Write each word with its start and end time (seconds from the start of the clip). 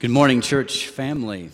Good 0.00 0.12
morning, 0.12 0.42
church 0.42 0.86
family. 0.86 1.50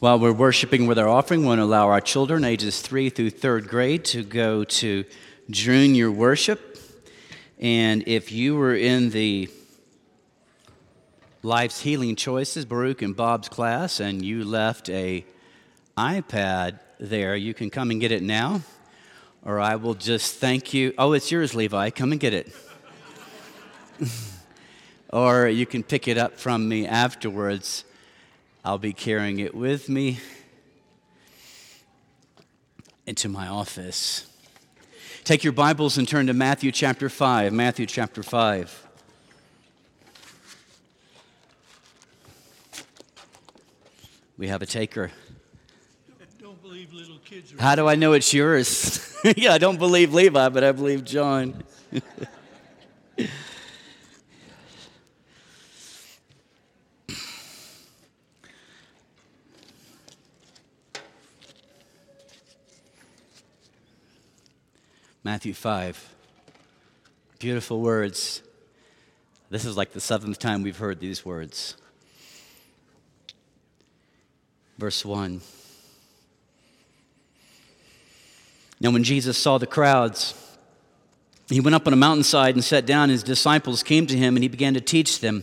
While 0.00 0.18
we're 0.18 0.34
worshiping 0.34 0.86
with 0.86 0.98
our 0.98 1.08
offering, 1.08 1.40
we 1.40 1.46
want 1.46 1.60
to 1.60 1.62
allow 1.62 1.88
our 1.88 2.02
children, 2.02 2.44
ages 2.44 2.82
three 2.82 3.08
through 3.08 3.30
third 3.30 3.68
grade, 3.68 4.04
to 4.06 4.22
go 4.22 4.64
to 4.64 5.06
junior 5.48 6.10
worship. 6.10 6.78
And 7.58 8.06
if 8.06 8.32
you 8.32 8.54
were 8.54 8.74
in 8.74 9.08
the 9.08 9.48
Life's 11.42 11.80
Healing 11.80 12.16
Choices, 12.16 12.66
Baruch 12.66 13.00
and 13.00 13.16
Bob's 13.16 13.48
class, 13.48 13.98
and 13.98 14.22
you 14.22 14.44
left 14.44 14.90
a 14.90 15.24
iPad 15.96 16.80
there, 16.98 17.34
you 17.34 17.54
can 17.54 17.70
come 17.70 17.90
and 17.90 17.98
get 17.98 18.12
it 18.12 18.22
now, 18.22 18.60
or 19.42 19.58
I 19.58 19.76
will 19.76 19.94
just 19.94 20.36
thank 20.36 20.74
you. 20.74 20.92
Oh, 20.98 21.14
it's 21.14 21.32
yours, 21.32 21.54
Levi. 21.54 21.88
Come 21.88 22.12
and 22.12 22.20
get 22.20 22.34
it. 22.34 22.54
or 25.12 25.48
you 25.48 25.66
can 25.66 25.82
pick 25.82 26.08
it 26.08 26.16
up 26.16 26.38
from 26.38 26.68
me 26.68 26.86
afterwards. 26.86 27.84
I'll 28.64 28.78
be 28.78 28.92
carrying 28.92 29.40
it 29.40 29.54
with 29.54 29.88
me 29.88 30.20
into 33.06 33.28
my 33.28 33.48
office. 33.48 34.26
Take 35.24 35.42
your 35.42 35.52
Bibles 35.52 35.98
and 35.98 36.06
turn 36.06 36.28
to 36.28 36.34
Matthew 36.34 36.70
chapter 36.70 37.08
5. 37.08 37.52
Matthew 37.52 37.86
chapter 37.86 38.22
5. 38.22 38.86
We 44.38 44.48
have 44.48 44.62
a 44.62 44.66
taker. 44.66 45.10
Don't 46.40 46.62
believe 46.62 46.92
little 46.92 47.18
kids 47.18 47.52
are. 47.52 47.60
How 47.60 47.74
do 47.74 47.86
I 47.86 47.94
know 47.94 48.14
it's 48.14 48.32
yours? 48.32 49.14
yeah, 49.36 49.52
I 49.52 49.58
don't 49.58 49.78
believe 49.78 50.14
Levi, 50.14 50.48
but 50.48 50.64
I 50.64 50.72
believe 50.72 51.04
John. 51.04 51.62
Matthew 65.22 65.52
5. 65.52 66.14
Beautiful 67.38 67.80
words. 67.82 68.42
This 69.50 69.66
is 69.66 69.76
like 69.76 69.92
the 69.92 70.00
seventh 70.00 70.38
time 70.38 70.62
we've 70.62 70.78
heard 70.78 70.98
these 70.98 71.26
words. 71.26 71.76
Verse 74.78 75.04
1. 75.04 75.42
Now, 78.80 78.90
when 78.92 79.04
Jesus 79.04 79.36
saw 79.36 79.58
the 79.58 79.66
crowds, 79.66 80.32
he 81.50 81.60
went 81.60 81.74
up 81.74 81.86
on 81.86 81.92
a 81.92 81.96
mountainside 81.96 82.54
and 82.54 82.64
sat 82.64 82.86
down. 82.86 83.10
His 83.10 83.22
disciples 83.22 83.82
came 83.82 84.06
to 84.06 84.16
him, 84.16 84.36
and 84.36 84.42
he 84.42 84.48
began 84.48 84.72
to 84.72 84.80
teach 84.80 85.20
them. 85.20 85.42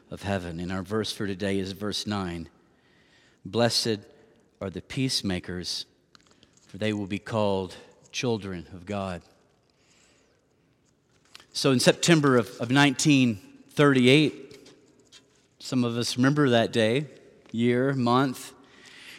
of 0.11 0.23
heaven. 0.23 0.59
And 0.59 0.71
our 0.71 0.83
verse 0.83 1.11
for 1.11 1.25
today 1.25 1.57
is 1.57 1.71
verse 1.71 2.05
9. 2.05 2.49
Blessed 3.45 3.99
are 4.59 4.69
the 4.69 4.81
peacemakers, 4.81 5.85
for 6.67 6.77
they 6.77 6.93
will 6.93 7.07
be 7.07 7.17
called 7.17 7.75
children 8.11 8.67
of 8.73 8.85
God. 8.85 9.21
So 11.53 11.71
in 11.71 11.79
September 11.79 12.37
of, 12.37 12.47
of 12.59 12.71
1938, 12.71 14.69
some 15.59 15.83
of 15.83 15.97
us 15.97 16.17
remember 16.17 16.49
that 16.49 16.73
day, 16.73 17.05
year, 17.51 17.93
month. 17.93 18.53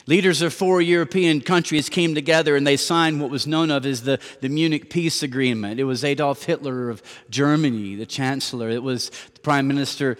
Leaders 0.06 0.42
of 0.42 0.52
four 0.52 0.82
European 0.82 1.40
countries 1.40 1.88
came 1.88 2.14
together 2.14 2.56
and 2.56 2.66
they 2.66 2.76
signed 2.76 3.20
what 3.20 3.30
was 3.30 3.46
known 3.46 3.70
of 3.70 3.86
as 3.86 4.02
the, 4.02 4.18
the 4.40 4.48
Munich 4.48 4.90
Peace 4.90 5.22
Agreement. 5.22 5.78
It 5.78 5.84
was 5.84 6.04
Adolf 6.04 6.42
Hitler 6.42 6.90
of 6.90 7.02
Germany, 7.30 7.94
the 7.94 8.06
chancellor. 8.06 8.68
It 8.68 8.82
was 8.82 9.10
the 9.34 9.40
Prime 9.40 9.68
Minister 9.68 10.18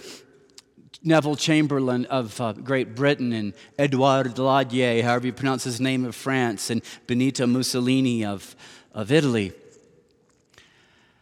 Neville 1.05 1.37
Chamberlain 1.37 2.05
of 2.07 2.41
uh, 2.41 2.53
Great 2.53 2.95
Britain 2.95 3.33
and 3.33 3.55
Edouard 3.79 4.35
Daladier, 4.35 5.03
however 5.03 5.27
you 5.27 5.33
pronounce 5.33 5.65
his 5.65 5.81
name, 5.81 6.05
of 6.05 6.15
France, 6.15 6.71
and 6.71 6.83
Benito 7.07 7.47
Mussolini 7.47 8.25
of, 8.25 8.55
of 8.95 9.11
Italy. 9.11 9.53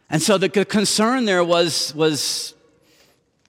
And 0.09 0.21
so 0.21 0.37
the 0.37 0.49
concern 0.49 1.25
there 1.25 1.43
was, 1.43 1.95
was 1.95 2.53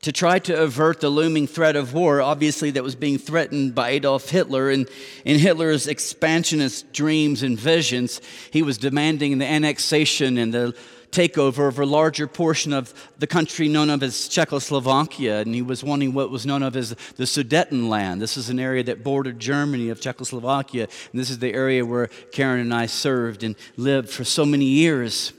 to 0.03 0.11
try 0.11 0.39
to 0.41 0.63
avert 0.63 1.01
the 1.01 1.09
looming 1.09 1.47
threat 1.47 1.77
of 1.77 1.95
war, 1.95 2.21
obviously, 2.21 2.71
that 2.73 2.83
was 2.83 2.97
being 2.97 3.19
threatened 3.19 3.75
by 3.75 3.91
Adolf 3.91 4.31
Hitler. 4.31 4.71
And 4.71 4.89
in 5.25 5.39
Hitler's 5.39 5.87
expansionist 5.87 6.93
dreams 6.93 7.43
and 7.43 7.59
visions, 7.59 8.21
he 8.51 8.63
was 8.63 8.79
demanding 8.79 9.39
the 9.39 9.47
annexation 9.47 10.39
and 10.39 10.53
the 10.53 10.77
takeover 11.13 11.69
of 11.69 11.79
a 11.79 11.87
larger 11.87 12.27
portion 12.27 12.73
of 12.73 12.93
the 13.19 13.27
country 13.27 13.69
known 13.69 13.91
of 13.91 14.03
as 14.03 14.29
Czechoslovakia, 14.29 15.41
and 15.41 15.55
he 15.55 15.63
was 15.63 15.85
wanting 15.85 16.15
what 16.15 16.31
was 16.31 16.47
known 16.47 16.63
of 16.63 16.75
as 16.75 16.91
the 17.17 17.25
Sudetenland. 17.25 18.19
This 18.19 18.37
is 18.37 18.49
an 18.49 18.59
area 18.59 18.83
that 18.85 19.05
bordered 19.05 19.39
Germany 19.39 19.91
of 19.91 20.01
Czechoslovakia, 20.01 20.89
and 21.13 21.21
this 21.21 21.31
is 21.31 21.39
the 21.39 21.53
area 21.53 21.85
where 21.85 22.09
Karen 22.33 22.61
and 22.61 22.75
I 22.75 22.87
served 22.87 23.45
and 23.45 23.55
lived 23.77 24.09
for 24.09 24.25
so 24.25 24.45
many 24.47 24.65
years. 24.65 25.33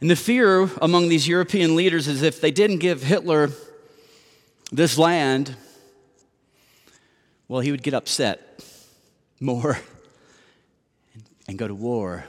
And 0.00 0.10
the 0.10 0.16
fear 0.16 0.68
among 0.82 1.08
these 1.08 1.28
European 1.28 1.76
leaders 1.76 2.08
is 2.08 2.22
if 2.22 2.40
they 2.40 2.50
didn't 2.50 2.78
give 2.78 3.02
Hitler 3.02 3.50
this 4.72 4.98
land, 4.98 5.54
well, 7.48 7.60
he 7.60 7.70
would 7.70 7.82
get 7.82 7.94
upset 7.94 8.64
more 9.40 9.78
and 11.48 11.56
go 11.56 11.68
to 11.68 11.74
war. 11.74 12.24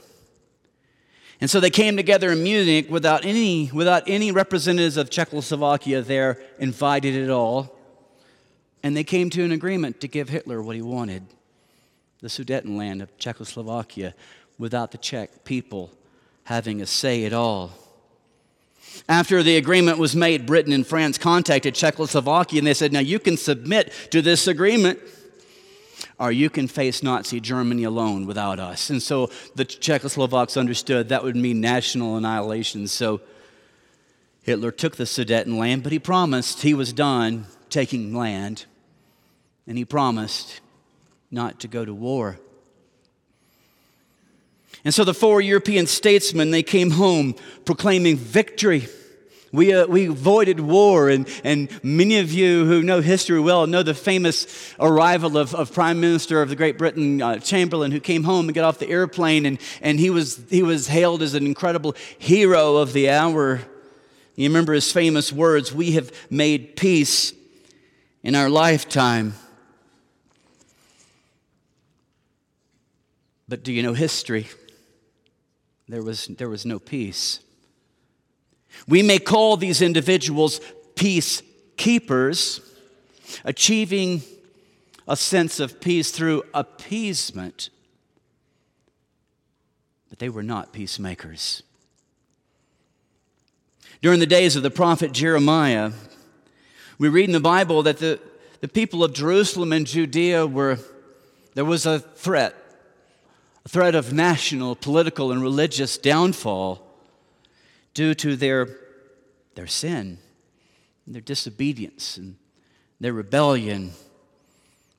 And 1.42 1.50
so 1.50 1.58
they 1.58 1.70
came 1.70 1.96
together 1.96 2.30
in 2.30 2.44
Munich 2.44 2.88
without 2.88 3.24
any, 3.24 3.68
without 3.72 4.04
any 4.06 4.30
representatives 4.30 4.96
of 4.96 5.10
Czechoslovakia 5.10 6.00
there 6.00 6.40
invited 6.60 7.20
at 7.20 7.30
all. 7.30 7.76
And 8.84 8.96
they 8.96 9.02
came 9.02 9.28
to 9.30 9.42
an 9.42 9.50
agreement 9.50 10.00
to 10.02 10.08
give 10.08 10.28
Hitler 10.28 10.62
what 10.62 10.76
he 10.76 10.82
wanted 10.82 11.24
the 12.20 12.28
Sudetenland 12.28 13.02
of 13.02 13.18
Czechoslovakia 13.18 14.14
without 14.56 14.92
the 14.92 14.98
Czech 14.98 15.42
people 15.42 15.90
having 16.44 16.80
a 16.80 16.86
say 16.86 17.24
at 17.24 17.32
all. 17.32 17.72
After 19.08 19.42
the 19.42 19.56
agreement 19.56 19.98
was 19.98 20.14
made, 20.14 20.46
Britain 20.46 20.72
and 20.72 20.86
France 20.86 21.18
contacted 21.18 21.74
Czechoslovakia 21.74 22.58
and 22.58 22.66
they 22.68 22.74
said, 22.74 22.92
Now 22.92 23.00
you 23.00 23.18
can 23.18 23.36
submit 23.36 23.92
to 24.12 24.22
this 24.22 24.46
agreement 24.46 25.00
or 26.22 26.30
you 26.30 26.48
can 26.48 26.68
face 26.68 27.02
Nazi 27.02 27.40
Germany 27.40 27.82
alone 27.82 28.26
without 28.26 28.60
us. 28.60 28.90
And 28.90 29.02
so 29.02 29.28
the 29.56 29.64
Czechoslovaks 29.64 30.56
understood 30.56 31.08
that 31.08 31.24
would 31.24 31.34
mean 31.34 31.60
national 31.60 32.16
annihilation. 32.16 32.86
So 32.86 33.20
Hitler 34.42 34.70
took 34.70 34.94
the 34.94 35.02
Sudetenland, 35.02 35.82
but 35.82 35.90
he 35.90 35.98
promised 35.98 36.62
he 36.62 36.74
was 36.74 36.92
done 36.92 37.46
taking 37.70 38.14
land, 38.14 38.66
and 39.66 39.76
he 39.76 39.84
promised 39.84 40.60
not 41.32 41.58
to 41.58 41.66
go 41.66 41.84
to 41.84 41.92
war. 41.92 42.38
And 44.84 44.94
so 44.94 45.02
the 45.02 45.14
four 45.14 45.40
European 45.40 45.88
statesmen, 45.88 46.52
they 46.52 46.62
came 46.62 46.92
home 46.92 47.34
proclaiming 47.64 48.16
victory. 48.16 48.86
We, 49.52 49.74
uh, 49.74 49.86
we 49.86 50.06
avoided 50.06 50.60
war, 50.60 51.10
and, 51.10 51.28
and 51.44 51.68
many 51.84 52.18
of 52.18 52.32
you 52.32 52.64
who 52.64 52.82
know 52.82 53.02
history 53.02 53.38
well 53.38 53.66
know 53.66 53.82
the 53.82 53.92
famous 53.92 54.74
arrival 54.80 55.36
of, 55.36 55.54
of 55.54 55.74
Prime 55.74 56.00
Minister 56.00 56.40
of 56.40 56.48
the 56.48 56.56
Great 56.56 56.78
Britain, 56.78 57.20
uh, 57.20 57.38
Chamberlain, 57.38 57.92
who 57.92 58.00
came 58.00 58.24
home 58.24 58.48
and 58.48 58.54
got 58.54 58.64
off 58.64 58.78
the 58.78 58.88
airplane, 58.88 59.44
and, 59.44 59.60
and 59.82 60.00
he, 60.00 60.08
was, 60.08 60.40
he 60.48 60.62
was 60.62 60.88
hailed 60.88 61.20
as 61.20 61.34
an 61.34 61.44
incredible 61.44 61.94
hero 62.18 62.76
of 62.76 62.94
the 62.94 63.10
hour. 63.10 63.60
You 64.36 64.48
remember 64.48 64.72
his 64.72 64.90
famous 64.90 65.30
words 65.30 65.70
We 65.70 65.92
have 65.92 66.10
made 66.30 66.74
peace 66.74 67.34
in 68.22 68.34
our 68.34 68.48
lifetime. 68.48 69.34
But 73.46 73.62
do 73.62 73.70
you 73.70 73.82
know 73.82 73.92
history? 73.92 74.48
There 75.88 76.02
was, 76.02 76.28
there 76.28 76.48
was 76.48 76.64
no 76.64 76.78
peace. 76.78 77.40
We 78.88 79.02
may 79.02 79.18
call 79.18 79.56
these 79.56 79.82
individuals 79.82 80.60
peacekeepers, 80.94 82.60
achieving 83.44 84.22
a 85.08 85.16
sense 85.16 85.60
of 85.60 85.80
peace 85.80 86.10
through 86.10 86.44
appeasement, 86.54 87.70
but 90.08 90.18
they 90.18 90.28
were 90.28 90.42
not 90.42 90.72
peacemakers. 90.72 91.62
During 94.00 94.20
the 94.20 94.26
days 94.26 94.56
of 94.56 94.62
the 94.62 94.70
prophet 94.70 95.12
Jeremiah, 95.12 95.92
We 96.98 97.08
read 97.08 97.24
in 97.24 97.32
the 97.32 97.40
Bible 97.40 97.82
that 97.82 97.98
the, 97.98 98.20
the 98.60 98.68
people 98.68 99.02
of 99.02 99.12
Jerusalem 99.12 99.72
and 99.72 99.86
Judea 99.86 100.46
were, 100.46 100.78
there 101.54 101.64
was 101.64 101.84
a 101.84 101.98
threat, 101.98 102.54
a 103.64 103.68
threat 103.68 103.96
of 103.96 104.12
national, 104.12 104.76
political, 104.76 105.32
and 105.32 105.42
religious 105.42 105.98
downfall 105.98 106.91
due 107.94 108.14
to 108.14 108.36
their, 108.36 108.68
their 109.54 109.66
sin, 109.66 110.18
their 111.06 111.20
disobedience, 111.20 112.16
and 112.16 112.36
their 113.00 113.12
rebellion 113.12 113.92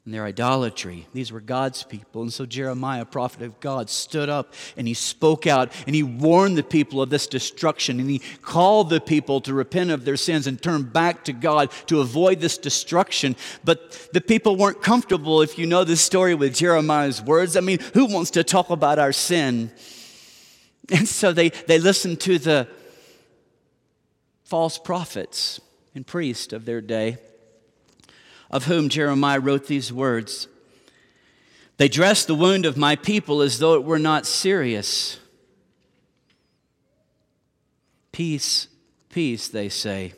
and 0.06 0.14
their 0.14 0.26
idolatry. 0.26 1.08
These 1.14 1.32
were 1.32 1.40
God's 1.40 1.84
people. 1.84 2.24
And 2.24 2.34
so 2.34 2.46
Jeremiah, 2.46 3.06
prophet 3.06 3.44
of 3.44 3.62
God, 3.62 3.90
stood 3.90 4.28
up 4.28 4.54
and 4.76 4.86
he 4.86 4.94
spoke 4.94 5.48
out 5.48 5.72
and 5.88 5.96
he 5.96 6.04
warned 6.04 6.58
the 6.58 6.64
people 6.64 7.02
of 7.02 7.10
this 7.10 7.26
destruction 7.26 8.02
and 8.02 8.10
he 8.10 8.20
called 8.42 8.90
the 8.90 9.00
people 9.00 9.40
to 9.42 9.54
repent 9.54 9.92
of 9.92 10.04
their 10.04 10.18
sins 10.18 10.46
and 10.46 10.62
turn 10.62 10.84
back 10.84 11.24
to 11.26 11.34
God 11.34 11.72
to 11.88 12.02
avoid 12.02 12.42
this 12.42 12.58
destruction. 12.58 13.38
But 13.64 14.10
the 14.12 14.20
people 14.20 14.58
weren't 14.58 14.82
comfortable, 14.82 15.42
if 15.42 15.58
you 15.58 15.66
know 15.66 15.86
the 15.86 15.96
story, 15.96 16.36
with 16.36 16.54
Jeremiah's 16.54 17.22
words. 17.22 17.56
I 17.56 17.62
mean, 17.62 17.80
who 17.94 18.06
wants 18.08 18.32
to 18.32 18.44
talk 18.44 18.72
about 18.72 19.00
our 19.00 19.14
sin? 19.14 19.72
And 20.92 21.08
so 21.08 21.32
they, 21.32 21.50
they 21.50 21.80
listened 21.80 22.20
to 22.22 22.38
the 22.38 22.68
false 24.44 24.78
prophets 24.78 25.60
and 25.96 26.06
priests 26.06 26.54
of 26.54 26.66
their 26.66 26.82
day 26.82 27.18
of 28.54 28.66
whom 28.66 28.88
Jeremiah 28.88 29.40
wrote 29.40 29.68
these 29.68 29.92
words 29.92 30.48
They 31.78 31.90
dress 31.90 32.24
the 32.24 32.36
wound 32.36 32.66
of 32.66 32.78
my 32.78 32.96
people 32.96 33.42
as 33.42 33.60
though 33.60 33.74
it 33.74 33.84
were 33.84 34.00
not 34.00 34.28
serious. 34.28 35.20
Peace, 38.12 38.68
peace, 39.10 39.48
they 39.48 39.70
say, 39.70 40.14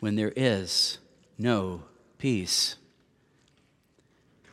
when 0.00 0.14
there 0.14 0.32
is 0.36 0.98
no 1.38 1.84
peace. 2.18 2.76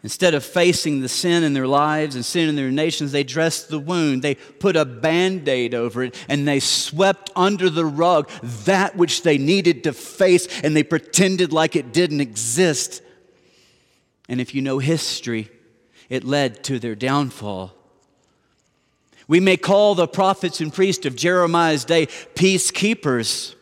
Instead 0.06 0.36
of 0.36 0.46
facing 0.46 1.02
the 1.02 1.10
sin 1.10 1.44
in 1.44 1.54
their 1.54 1.66
lives 1.66 2.14
and 2.14 2.24
sin 2.24 2.48
in 2.48 2.56
their 2.56 2.70
nations, 2.70 3.12
they 3.12 3.24
dressed 3.24 3.70
the 3.70 3.80
wound. 3.80 4.22
They 4.22 4.36
put 4.36 4.76
a 4.76 4.86
band 4.86 5.50
aid 5.50 5.74
over 5.74 6.04
it 6.04 6.16
and 6.30 6.48
they 6.48 6.60
swept 6.60 7.32
under 7.36 7.72
the 7.72 7.88
rug 7.88 8.30
that 8.44 8.96
which 8.96 9.24
they 9.24 9.40
needed 9.40 9.84
to 9.86 9.94
face 9.94 10.48
and 10.62 10.76
they 10.76 10.84
pretended 10.84 11.52
like 11.52 11.76
it 11.76 11.92
didn't 11.92 12.22
exist. 12.22 13.02
And 14.30 14.40
if 14.40 14.54
you 14.54 14.62
know 14.62 14.78
history, 14.78 15.50
it 16.08 16.24
led 16.24 16.64
to 16.66 16.78
their 16.78 16.94
downfall. 16.94 17.74
We 19.28 19.40
may 19.40 19.58
call 19.58 19.96
the 19.96 20.08
prophets 20.08 20.62
and 20.62 20.72
priests 20.72 21.08
of 21.08 21.16
Jeremiah's 21.16 21.84
day 21.84 22.06
peacekeepers, 22.06 23.56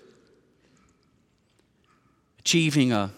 achieving 2.40 2.92
a 2.92 3.14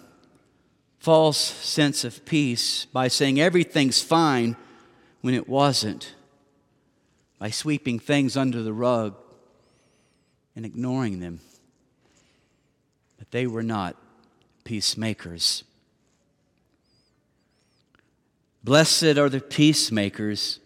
false 1.05 1.37
sense 1.37 2.03
of 2.03 2.25
peace 2.25 2.85
by 2.85 3.07
saying 3.07 3.39
everything's 3.39 4.01
fine 4.01 4.55
when 5.21 5.35
it 5.35 5.47
wasn't, 5.47 6.15
by 7.37 7.47
sweeping 7.47 7.99
things 7.99 8.35
under 8.35 8.63
the 8.63 8.73
rug 8.73 9.15
and 10.55 10.65
ignoring 10.65 11.19
them. 11.19 11.39
But 13.19 13.29
they 13.29 13.45
were 13.45 13.61
not 13.61 13.95
peacemakers. 14.63 15.63
Blessed 18.63 19.19
are 19.19 19.29
the 19.29 19.41
peacemakers, 19.41 20.59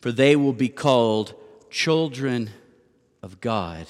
for 0.00 0.10
they 0.10 0.34
will 0.34 0.52
be 0.52 0.68
called 0.68 1.32
children 1.70 2.50
of 3.22 3.40
God. 3.40 3.86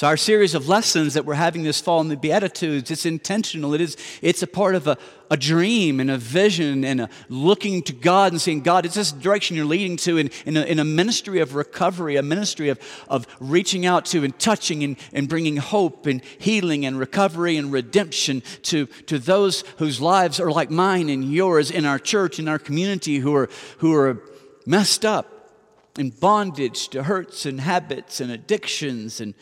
So 0.00 0.06
our 0.06 0.16
series 0.16 0.54
of 0.54 0.66
lessons 0.66 1.12
that 1.12 1.26
we're 1.26 1.34
having 1.34 1.62
this 1.62 1.78
fall 1.78 2.00
in 2.00 2.08
the 2.08 2.16
Beatitudes, 2.16 2.90
it's 2.90 3.04
intentional. 3.04 3.74
It 3.74 3.82
is, 3.82 3.98
it's 4.22 4.42
a 4.42 4.46
part 4.46 4.74
of 4.74 4.86
a, 4.86 4.96
a 5.30 5.36
dream 5.36 6.00
and 6.00 6.10
a 6.10 6.16
vision 6.16 6.86
and 6.86 7.02
a 7.02 7.10
looking 7.28 7.82
to 7.82 7.92
God 7.92 8.32
and 8.32 8.40
saying, 8.40 8.62
God, 8.62 8.86
it's 8.86 8.94
this 8.94 9.12
direction 9.12 9.56
you're 9.56 9.66
leading 9.66 9.98
to 9.98 10.16
in, 10.16 10.30
in, 10.46 10.56
a, 10.56 10.62
in 10.62 10.78
a 10.78 10.84
ministry 10.84 11.40
of 11.40 11.54
recovery, 11.54 12.16
a 12.16 12.22
ministry 12.22 12.70
of, 12.70 12.80
of 13.10 13.26
reaching 13.40 13.84
out 13.84 14.06
to 14.06 14.24
and 14.24 14.38
touching 14.38 14.82
and, 14.84 14.96
and 15.12 15.28
bringing 15.28 15.58
hope 15.58 16.06
and 16.06 16.24
healing 16.38 16.86
and 16.86 16.98
recovery 16.98 17.58
and 17.58 17.70
redemption 17.70 18.42
to, 18.62 18.86
to 18.86 19.18
those 19.18 19.64
whose 19.76 20.00
lives 20.00 20.40
are 20.40 20.50
like 20.50 20.70
mine 20.70 21.10
and 21.10 21.30
yours 21.30 21.70
in 21.70 21.84
our 21.84 21.98
church, 21.98 22.38
in 22.38 22.48
our 22.48 22.58
community, 22.58 23.18
who 23.18 23.34
are, 23.34 23.50
who 23.80 23.94
are 23.94 24.22
messed 24.64 25.04
up 25.04 25.52
in 25.98 26.08
bondage 26.08 26.88
to 26.88 27.02
hurts 27.02 27.44
and 27.44 27.60
habits 27.60 28.18
and 28.18 28.32
addictions 28.32 29.20
and 29.20 29.34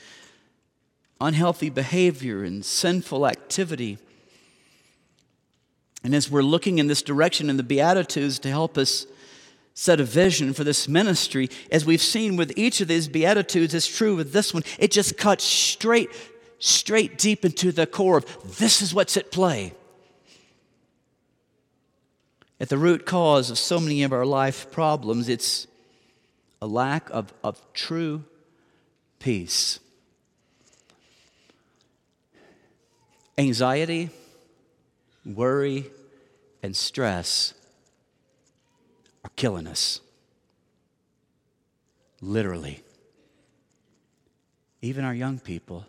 unhealthy 1.20 1.70
behavior 1.70 2.44
and 2.44 2.65
sinful 2.65 3.26
activity. 3.26 3.99
And 6.05 6.15
as 6.15 6.31
we're 6.31 6.43
looking 6.43 6.79
in 6.79 6.87
this 6.87 7.03
direction 7.03 7.50
in 7.50 7.56
the 7.56 7.62
Beatitudes 7.62 8.38
to 8.41 8.49
help 8.49 8.79
us 8.79 9.06
set 9.75 10.00
a 10.00 10.05
vision 10.05 10.53
for 10.53 10.65
this 10.65 10.88
ministry, 10.88 11.49
as 11.70 11.85
we've 11.85 12.03
seen 12.03 12.37
with 12.37 12.53
each 12.56 12.81
of 12.81 12.88
these 12.88 13.09
Beatitudes, 13.09 13.75
it's 13.75 13.87
true 13.87 14.17
with 14.17 14.32
this 14.32 14.55
one, 14.55 14.62
it 14.79 14.91
just 14.91 15.17
cuts 15.17 15.44
straight, 15.44 16.11
straight 16.59 17.19
deep 17.19 17.44
into 17.44 17.73
the 17.73 17.87
core 17.87 18.19
of 18.19 18.59
this 18.59 18.82
is 18.82 18.94
what's 18.94 19.17
at 19.17 19.31
play. 19.31 19.73
At 22.61 22.69
the 22.69 22.79
root 22.79 23.06
cause 23.06 23.50
of 23.50 23.59
so 23.59 23.79
many 23.79 24.03
of 24.03 24.12
our 24.12 24.26
life 24.26 24.70
problems, 24.73 25.29
it's 25.29 25.69
a 26.61 26.67
lack 26.67 27.09
of, 27.11 27.32
of 27.44 27.61
true 27.73 28.25
peace. 29.20 29.79
Anxiety, 33.38 34.11
worry, 35.25 35.87
and 36.61 36.75
stress 36.75 37.55
are 39.25 39.31
killing 39.37 39.69
us. 39.69 40.00
Literally. 42.20 42.82
Even 44.82 45.05
our 45.05 45.14
young 45.14 45.38
people. 45.38 45.87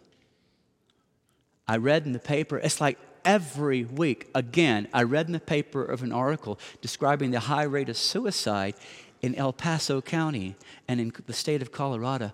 I 1.67 1.77
read 1.77 2.05
in 2.05 2.13
the 2.13 2.19
paper, 2.19 2.59
it's 2.59 2.79
like 2.79 2.99
every 3.25 3.83
week, 3.83 4.29
again, 4.35 4.87
I 4.93 5.03
read 5.03 5.25
in 5.25 5.33
the 5.33 5.39
paper 5.39 5.83
of 5.83 6.03
an 6.03 6.11
article 6.11 6.59
describing 6.81 7.31
the 7.31 7.39
high 7.39 7.63
rate 7.63 7.89
of 7.89 7.97
suicide 7.97 8.75
in 9.21 9.33
El 9.33 9.53
Paso 9.53 10.01
County 10.01 10.55
and 10.87 11.01
in 11.01 11.11
the 11.25 11.33
state 11.33 11.63
of 11.63 11.71
Colorado 11.71 12.31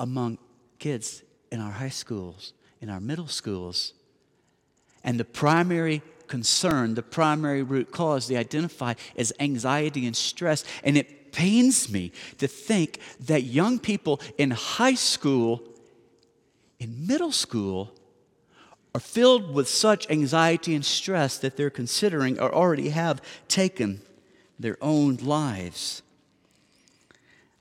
among 0.00 0.38
kids 0.80 1.22
in 1.52 1.60
our 1.60 1.72
high 1.72 1.88
schools, 1.88 2.52
in 2.80 2.90
our 2.90 3.00
middle 3.00 3.28
schools. 3.28 3.94
And 5.08 5.18
the 5.18 5.24
primary 5.24 6.02
concern, 6.26 6.92
the 6.92 7.02
primary 7.02 7.62
root 7.62 7.92
cause 7.92 8.28
they 8.28 8.36
identify 8.36 8.92
is 9.14 9.32
anxiety 9.40 10.06
and 10.06 10.14
stress. 10.14 10.64
And 10.84 10.98
it 10.98 11.32
pains 11.32 11.90
me 11.90 12.12
to 12.36 12.46
think 12.46 13.00
that 13.20 13.44
young 13.44 13.78
people 13.78 14.20
in 14.36 14.50
high 14.50 14.96
school, 14.96 15.62
in 16.78 17.06
middle 17.06 17.32
school, 17.32 17.90
are 18.94 19.00
filled 19.00 19.54
with 19.54 19.66
such 19.66 20.10
anxiety 20.10 20.74
and 20.74 20.84
stress 20.84 21.38
that 21.38 21.56
they're 21.56 21.70
considering 21.70 22.38
or 22.38 22.54
already 22.54 22.90
have 22.90 23.22
taken 23.48 24.02
their 24.58 24.76
own 24.82 25.16
lives. 25.16 26.02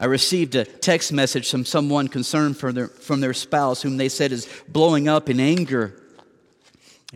I 0.02 0.06
received 0.08 0.54
a 0.56 0.66
text 0.66 1.14
message 1.14 1.50
from 1.50 1.64
someone 1.64 2.10
concerned 2.10 2.58
for 2.58 2.74
their, 2.74 2.90
from 2.90 3.22
their 3.22 3.34
spouse, 3.34 3.84
whom 3.84 3.96
they 3.96 4.10
said 4.10 4.34
is 4.34 4.50
blowing 4.68 5.08
up 5.08 5.30
in 5.30 5.40
anger 5.40 6.04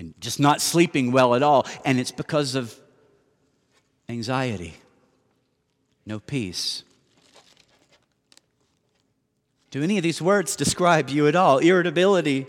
and 0.01 0.19
just 0.19 0.39
not 0.39 0.61
sleeping 0.61 1.11
well 1.11 1.35
at 1.35 1.43
all. 1.43 1.67
And 1.85 1.99
it's 1.99 2.11
because 2.11 2.55
of 2.55 2.75
anxiety, 4.09 4.73
no 6.07 6.19
peace. 6.19 6.83
Do 9.69 9.83
any 9.83 9.97
of 9.97 10.03
these 10.03 10.19
words 10.19 10.55
describe 10.55 11.09
you 11.09 11.27
at 11.27 11.35
all? 11.35 11.59
Irritability, 11.59 12.47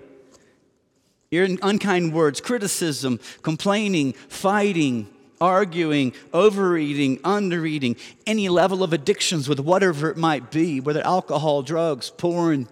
unkind 1.30 2.14
words, 2.14 2.40
criticism, 2.40 3.21
complaining, 3.42 4.14
fighting, 4.14 5.09
arguing, 5.38 6.14
overeating, 6.32 7.18
undereating, 7.18 7.99
any 8.26 8.49
level 8.49 8.82
of 8.82 8.94
addictions 8.94 9.47
with 9.47 9.61
whatever 9.61 10.09
it 10.09 10.16
might 10.16 10.50
be, 10.50 10.80
whether 10.80 11.06
alcohol, 11.06 11.61
drugs, 11.62 12.09
porn, 12.09 12.66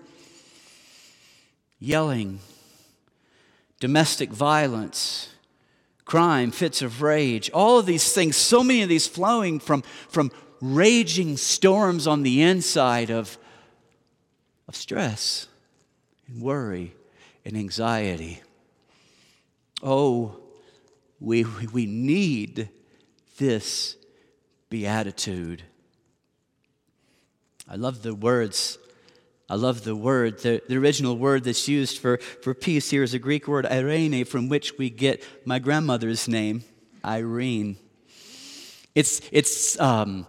yelling, 1.79 2.41
domestic 3.81 4.31
violence, 4.31 5.31
crime, 6.05 6.51
fits 6.51 6.83
of 6.83 7.03
rage, 7.03 7.51
all 7.51 7.79
of 7.79 7.87
these 7.87 8.13
things, 8.13 8.37
so 8.37 8.63
many 8.63 8.83
of 8.83 8.89
these 8.89 9.07
flowing 9.07 9.59
from, 9.59 9.83
from 10.09 10.31
raging 10.61 11.37
storms 11.37 12.07
on 12.07 12.23
the 12.23 12.43
inside 12.43 13.11
of, 13.11 13.39
of 14.69 14.77
stress 14.77 15.49
and 16.29 16.43
worry 16.43 16.95
and 17.45 17.57
anxiety. 17.57 18.41
Oh, 19.83 20.37
we, 21.19 21.45
we 21.73 21.87
need 21.87 22.69
this 23.39 23.97
beatitude. 24.69 25.63
I 27.69 27.77
love 27.77 28.03
the 28.03 28.15
words 28.15 28.79
I 29.51 29.57
love 29.57 29.83
the 29.83 29.97
word. 29.97 30.39
The, 30.39 30.63
the 30.69 30.77
original 30.77 31.19
word 31.19 31.43
that's 31.43 31.67
used 31.67 31.99
for, 31.99 32.19
for 32.19 32.55
peace 32.55 32.89
here 32.89 33.03
is 33.03 33.15
a 33.15 33.19
Greek 33.19 33.49
word, 33.49 33.67
irene, 33.67 34.25
from 34.25 34.49
which 34.49 34.79
we 34.79 34.91
get 34.91 35.25
my 35.45 35.59
grandmother's 35.59 36.29
name, 36.29 36.63
Irene. 37.05 37.77
It's, 38.95 39.21
it's 39.33 39.79
um, 39.81 40.29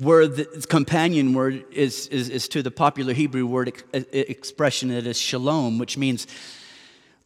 word, 0.00 0.36
the 0.36 0.66
companion 0.66 1.34
word 1.34 1.66
is, 1.70 2.06
is, 2.06 2.30
is 2.30 2.48
to 2.48 2.62
the 2.62 2.70
popular 2.70 3.12
Hebrew 3.12 3.44
word 3.44 3.68
ex- 3.92 4.06
expression 4.12 4.88
that 4.88 5.06
is 5.06 5.20
shalom, 5.20 5.78
which 5.78 5.98
means 5.98 6.26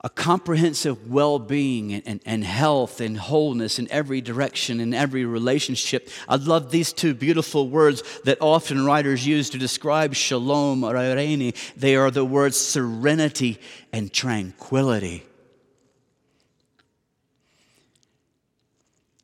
a 0.02 0.08
comprehensive 0.08 1.10
well 1.10 1.38
being 1.38 1.92
and, 1.92 2.20
and, 2.24 2.42
health 2.42 3.00
and 3.00 3.18
wholeness 3.18 3.78
in 3.78 3.90
every 3.90 4.22
direction, 4.22 4.80
in 4.80 4.94
every 4.94 5.26
relationship. 5.26 6.08
I 6.26 6.36
love 6.36 6.70
these 6.70 6.92
two 6.92 7.12
beautiful 7.12 7.68
words 7.68 8.02
that 8.24 8.38
often 8.40 8.86
writers 8.86 9.26
use 9.26 9.50
to 9.50 9.58
describe 9.58 10.14
shalom 10.14 10.84
or 10.84 10.96
irene. 10.96 11.52
They 11.76 11.96
are 11.96 12.10
the 12.10 12.24
words 12.24 12.56
serenity 12.56 13.60
and 13.92 14.10
tranquility. 14.10 15.26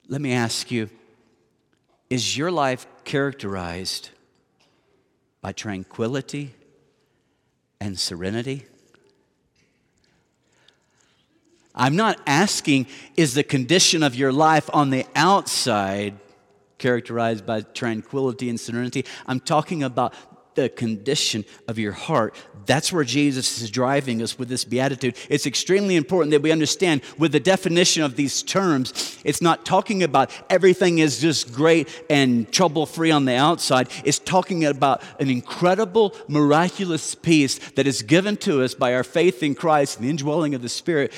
Let 0.09 0.21
me 0.21 0.33
ask 0.33 0.71
you 0.71 0.90
is 2.11 2.37
your 2.37 2.52
life 2.52 2.87
characterized 3.04 4.11
by 5.40 5.52
tranquility 5.52 6.54
and 7.80 7.99
serenity? 7.99 8.66
I'm 11.76 11.97
not 11.97 12.21
asking, 12.26 12.87
is 13.16 13.35
the 13.35 13.45
condition 13.45 14.02
of 14.02 14.14
your 14.14 14.33
life 14.33 14.71
on 14.73 14.90
the 14.90 15.06
outside 15.14 16.14
characterized 16.78 17.45
by 17.45 17.61
tranquility 17.62 18.49
and 18.49 18.59
serenity? 18.59 19.04
I'm 19.26 19.40
talking 19.40 19.83
about 19.83 20.14
the 20.56 20.68
condition 20.71 21.45
of 21.68 21.78
your 21.78 21.92
heart. 21.92 22.35
That's 22.64 22.92
where 22.92 23.04
Jesus 23.04 23.61
is 23.61 23.71
driving 23.71 24.23
us 24.23 24.38
with 24.38 24.49
this 24.49 24.64
beatitude. 24.64 25.14
It's 25.28 25.47
extremely 25.47 25.95
important 25.97 26.33
that 26.33 26.42
we 26.42 26.50
understand 26.50 27.02
with 27.18 27.30
the 27.33 27.40
definition 27.40 28.02
of 28.02 28.16
these 28.16 28.42
terms, 28.42 29.21
it's 29.23 29.42
not 29.42 29.64
talking 29.64 30.02
about 30.02 30.30
everything 30.50 30.99
is 30.99 31.21
just 31.21 31.52
great 31.52 31.88
and 32.11 32.50
trouble 32.50 32.87
free 32.87 33.11
on 33.11 33.26
the 33.26 33.37
outside. 33.37 33.88
It's 34.02 34.18
talking 34.18 34.64
about 34.64 35.02
an 35.21 35.30
incredible, 35.30 36.14
miraculous 36.26 37.14
peace 37.14 37.59
that 37.73 37.87
is 37.87 38.02
given 38.02 38.38
to 38.38 38.62
us 38.62 38.75
by 38.75 38.95
our 38.95 39.04
faith 39.04 39.42
in 39.42 39.54
Christ 39.54 39.99
and 39.99 40.06
the 40.06 40.11
indwelling 40.11 40.54
of 40.54 40.62
the 40.62 40.68
Spirit 40.68 41.12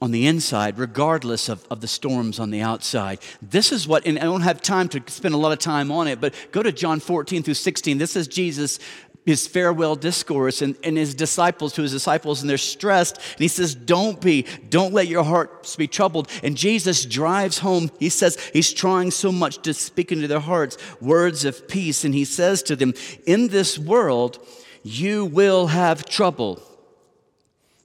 on 0.00 0.12
the 0.12 0.26
inside, 0.26 0.78
regardless 0.78 1.48
of, 1.48 1.66
of 1.70 1.80
the 1.80 1.88
storms 1.88 2.38
on 2.38 2.50
the 2.50 2.60
outside. 2.60 3.18
This 3.42 3.72
is 3.72 3.88
what, 3.88 4.06
and 4.06 4.18
I 4.18 4.22
don't 4.22 4.42
have 4.42 4.62
time 4.62 4.88
to 4.90 5.02
spend 5.08 5.34
a 5.34 5.38
lot 5.38 5.52
of 5.52 5.58
time 5.58 5.90
on 5.90 6.06
it, 6.06 6.20
but 6.20 6.34
go 6.52 6.62
to 6.62 6.70
John 6.70 7.00
14 7.00 7.42
through 7.42 7.54
16. 7.54 7.98
This 7.98 8.14
is 8.14 8.28
Jesus, 8.28 8.78
his 9.26 9.48
farewell 9.48 9.96
discourse, 9.96 10.62
and, 10.62 10.76
and 10.84 10.96
his 10.96 11.14
disciples 11.14 11.72
to 11.74 11.82
his 11.82 11.90
disciples, 11.90 12.40
and 12.40 12.48
they're 12.48 12.58
stressed. 12.58 13.16
And 13.16 13.40
he 13.40 13.48
says, 13.48 13.74
Don't 13.74 14.20
be, 14.20 14.46
don't 14.68 14.94
let 14.94 15.08
your 15.08 15.24
hearts 15.24 15.74
be 15.74 15.88
troubled. 15.88 16.30
And 16.44 16.56
Jesus 16.56 17.04
drives 17.04 17.58
home. 17.58 17.90
He 17.98 18.08
says, 18.08 18.38
He's 18.52 18.72
trying 18.72 19.10
so 19.10 19.32
much 19.32 19.62
to 19.62 19.74
speak 19.74 20.12
into 20.12 20.28
their 20.28 20.38
hearts 20.38 20.78
words 21.00 21.44
of 21.44 21.66
peace. 21.66 22.04
And 22.04 22.14
he 22.14 22.24
says 22.24 22.62
to 22.64 22.76
them, 22.76 22.94
In 23.26 23.48
this 23.48 23.78
world, 23.78 24.38
you 24.84 25.24
will 25.24 25.66
have 25.66 26.04
trouble. 26.04 26.62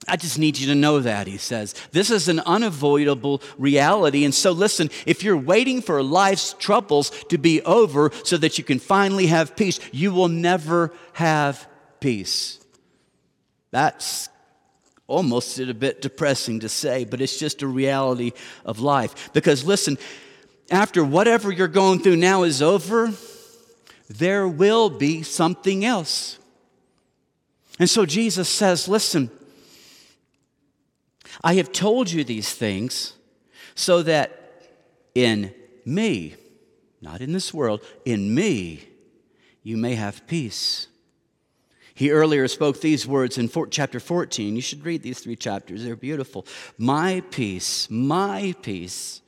I 0.08 0.16
just 0.16 0.38
need 0.38 0.58
you 0.58 0.66
to 0.68 0.74
know 0.74 1.00
that, 1.00 1.26
he 1.26 1.38
says. 1.38 1.74
This 1.92 2.10
is 2.10 2.28
an 2.28 2.40
unavoidable 2.40 3.42
reality. 3.58 4.24
And 4.24 4.34
so, 4.34 4.52
listen, 4.52 4.90
if 5.06 5.22
you're 5.22 5.36
waiting 5.36 5.80
for 5.82 6.02
life's 6.02 6.54
troubles 6.58 7.10
to 7.28 7.38
be 7.38 7.62
over 7.62 8.10
so 8.24 8.36
that 8.36 8.58
you 8.58 8.64
can 8.64 8.78
finally 8.78 9.26
have 9.26 9.56
peace, 9.56 9.80
you 9.92 10.12
will 10.12 10.28
never 10.28 10.92
have 11.14 11.66
peace. 12.00 12.60
That's 13.70 14.28
almost 15.06 15.58
a 15.58 15.74
bit 15.74 16.02
depressing 16.02 16.60
to 16.60 16.68
say, 16.68 17.04
but 17.04 17.20
it's 17.20 17.38
just 17.38 17.62
a 17.62 17.66
reality 17.66 18.32
of 18.64 18.80
life. 18.80 19.32
Because, 19.32 19.64
listen, 19.64 19.98
after 20.70 21.04
whatever 21.04 21.50
you're 21.52 21.68
going 21.68 22.00
through 22.00 22.16
now 22.16 22.42
is 22.42 22.62
over, 22.62 23.12
there 24.08 24.48
will 24.48 24.90
be 24.90 25.22
something 25.22 25.84
else. 25.84 26.38
And 27.78 27.88
so, 27.88 28.06
Jesus 28.06 28.48
says, 28.48 28.86
listen, 28.86 29.30
I 31.42 31.54
have 31.54 31.72
told 31.72 32.10
you 32.10 32.24
these 32.24 32.52
things 32.52 33.14
so 33.74 34.02
that 34.02 34.62
in 35.14 35.54
me, 35.84 36.34
not 37.00 37.20
in 37.20 37.32
this 37.32 37.52
world, 37.52 37.82
in 38.04 38.34
me, 38.34 38.88
you 39.62 39.76
may 39.76 39.94
have 39.94 40.26
peace. 40.26 40.88
He 41.94 42.10
earlier 42.10 42.48
spoke 42.48 42.80
these 42.80 43.06
words 43.06 43.38
in 43.38 43.48
chapter 43.70 44.00
14. 44.00 44.56
You 44.56 44.62
should 44.62 44.84
read 44.84 45.02
these 45.02 45.20
three 45.20 45.36
chapters, 45.36 45.84
they're 45.84 45.96
beautiful. 45.96 46.46
My 46.76 47.22
peace, 47.30 47.88
my 47.90 48.54
peace 48.62 49.22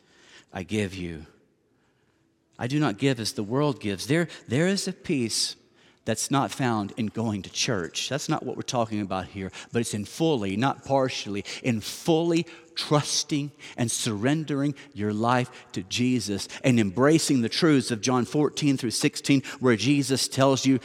I 0.52 0.62
give 0.62 0.94
you. 0.94 1.26
I 2.58 2.66
do 2.66 2.80
not 2.80 2.98
give 2.98 3.20
as 3.20 3.32
the 3.32 3.42
world 3.42 3.80
gives. 3.80 4.06
There, 4.06 4.28
there 4.48 4.66
is 4.66 4.88
a 4.88 4.92
peace 4.92 5.56
that's 6.06 6.30
not 6.30 6.50
found 6.52 6.94
in 6.96 7.08
going 7.08 7.42
to 7.42 7.50
church. 7.50 8.08
That's 8.08 8.28
not 8.28 8.44
what 8.44 8.56
we're 8.56 8.62
talking 8.62 9.00
about 9.00 9.26
here, 9.26 9.50
but 9.72 9.80
it's 9.80 9.92
in 9.92 10.04
fully, 10.04 10.56
not 10.56 10.84
partially, 10.84 11.44
in 11.62 11.80
fully 11.80 12.46
trusting 12.76 13.50
and 13.76 13.90
surrendering 13.90 14.74
your 14.94 15.12
life 15.12 15.50
to 15.72 15.82
Jesus 15.82 16.48
and 16.62 16.78
embracing 16.78 17.42
the 17.42 17.48
truths 17.48 17.90
of 17.90 18.00
John 18.00 18.24
14 18.24 18.76
through 18.76 18.92
16, 18.92 19.42
where 19.60 19.76
Jesus 19.76 20.28
tells 20.28 20.64
you, 20.64 20.78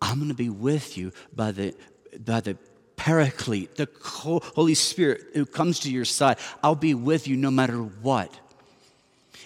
I'm 0.00 0.16
going 0.16 0.28
to 0.28 0.34
be 0.34 0.48
with 0.48 0.96
you 0.96 1.12
by 1.34 1.52
the, 1.52 1.74
by 2.18 2.40
the 2.40 2.56
paraclete, 2.96 3.76
the 3.76 3.88
Holy 4.02 4.74
Spirit 4.74 5.22
who 5.34 5.44
comes 5.44 5.80
to 5.80 5.90
your 5.90 6.06
side. 6.06 6.38
I'll 6.62 6.74
be 6.74 6.94
with 6.94 7.28
you 7.28 7.36
no 7.36 7.50
matter 7.50 7.76
what. 7.76 8.32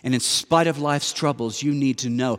And 0.05 0.15
in 0.15 0.21
spite 0.21 0.69
of 0.69 0.79
life's 0.79 1.13
troubles, 1.13 1.63
you 1.63 1.73
need 1.73 1.99
to 1.99 2.11
know 2.11 2.39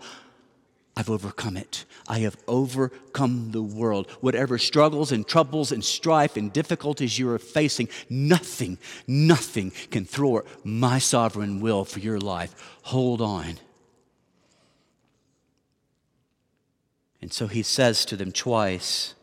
I've 0.98 1.10
overcome 1.10 1.58
it. 1.58 1.84
I 2.08 2.20
have 2.20 2.38
overcome 2.48 3.52
the 3.52 3.62
world. 3.62 4.10
Whatever 4.22 4.58
struggles 4.58 5.12
and 5.12 5.28
troubles 5.28 5.72
and 5.72 5.84
strife 5.84 6.38
and 6.38 6.54
difficulties 6.54 7.20
you 7.20 7.30
are 7.30 7.40
facing, 7.40 7.90
nothing, 8.10 8.78
nothing 9.06 9.72
can 9.92 10.06
thwart 10.06 10.48
my 10.64 11.00
sovereign 11.00 11.60
will 11.60 11.84
for 11.84 12.00
your 12.00 12.20
life. 12.20 12.56
Hold 12.84 13.22
on. 13.22 13.60
And 17.22 17.34
so 17.34 17.48
he 17.48 17.64
says 17.64 18.06
to 18.06 18.16
them 18.16 18.32
twice, 18.32 19.16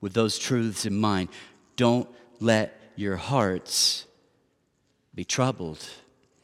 with 0.00 0.12
those 0.12 0.38
truths 0.38 0.86
in 0.86 0.96
mind 0.96 1.30
don't 1.76 2.08
let 2.40 2.78
your 2.94 3.16
hearts 3.16 4.04
be 5.14 5.24
troubled. 5.24 5.84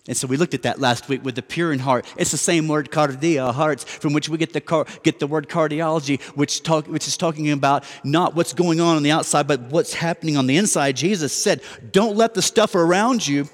And 0.07 0.15
so 0.15 0.27
we 0.27 0.37
looked 0.37 0.53
at 0.53 0.63
that 0.63 0.81
last 0.81 1.09
week 1.09 1.25
with 1.25 1.35
the 1.35 1.43
pure 1.43 1.73
in 1.73 1.79
heart. 1.79 2.05
It's 2.19 2.31
the 2.31 2.37
same 2.37 2.69
word, 2.69 2.91
cardia, 2.91 3.55
hearts, 3.55 3.85
from 3.85 4.13
which 4.13 4.29
we 4.29 4.37
get 4.37 4.53
the, 4.53 4.61
car, 4.61 4.85
get 5.03 5.19
the 5.19 5.27
word 5.27 5.49
cardiology, 5.49 6.21
which, 6.37 6.63
talk, 6.63 6.87
which 6.87 7.09
is 7.09 7.17
talking 7.17 7.51
about 7.51 7.85
not 8.05 8.35
what's 8.35 8.53
going 8.53 8.81
on 8.81 8.97
on 8.97 9.03
the 9.03 9.13
outside, 9.13 9.47
but 9.47 9.61
what's 9.61 9.95
happening 9.95 10.37
on 10.37 10.47
the 10.47 10.59
inside. 10.59 10.97
Jesus 10.97 11.33
said, 11.33 11.63
Don't 11.91 12.17
let 12.17 12.35
the 12.35 12.43
stuff 12.43 12.75
around 12.75 13.27
you 13.27 13.49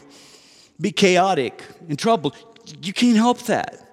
be 0.80 0.90
chaotic 0.90 1.62
and 1.88 1.96
troubled. 1.96 2.36
You 2.82 2.92
can't 2.92 3.16
help 3.16 3.42
that. 3.42 3.86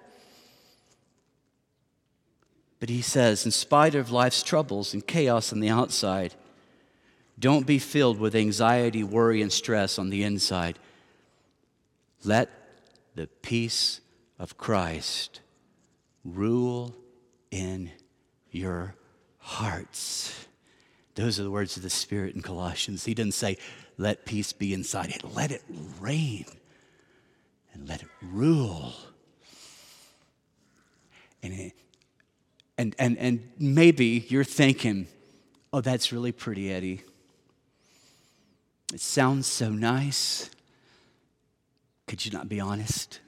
But 2.79 2.89
he 2.89 3.01
says, 3.01 3.45
in 3.45 3.51
spite 3.51 3.95
of 3.95 4.11
life's 4.11 4.43
troubles 4.43 4.93
and 4.93 5.05
chaos 5.05 5.51
on 5.51 5.59
the 5.59 5.69
outside, 5.69 6.33
don't 7.39 7.65
be 7.67 7.79
filled 7.79 8.19
with 8.19 8.35
anxiety, 8.35 9.03
worry, 9.03 9.41
and 9.41 9.51
stress 9.51 9.99
on 9.99 10.09
the 10.09 10.23
inside. 10.23 10.77
Let 12.23 12.49
the 13.15 13.27
peace 13.27 14.01
of 14.39 14.57
Christ 14.57 15.41
rule 16.23 16.95
in 17.51 17.91
your 18.51 18.95
hearts. 19.37 20.47
Those 21.15 21.39
are 21.39 21.43
the 21.43 21.51
words 21.51 21.77
of 21.77 21.83
the 21.83 21.89
Spirit 21.89 22.35
in 22.35 22.41
Colossians. 22.41 23.05
He 23.05 23.13
didn't 23.13 23.33
say, 23.33 23.57
let 23.97 24.25
peace 24.25 24.53
be 24.53 24.73
inside 24.73 25.09
it, 25.09 25.23
let 25.33 25.51
it 25.51 25.63
reign 25.99 26.45
and 27.73 27.87
let 27.87 28.01
it 28.03 28.09
rule. 28.21 28.93
And, 31.41 31.53
it, 31.53 31.73
and, 32.77 32.95
and, 32.99 33.17
and 33.17 33.49
maybe 33.57 34.25
you're 34.29 34.43
thinking, 34.43 35.07
oh, 35.73 35.81
that's 35.81 36.11
really 36.11 36.31
pretty, 36.31 36.71
Eddie. 36.71 37.01
It 38.93 39.01
sounds 39.01 39.47
so 39.47 39.69
nice. 39.69 40.49
Could 42.07 42.25
you 42.25 42.31
not 42.31 42.47
be 42.47 42.59
honest? 42.59 43.19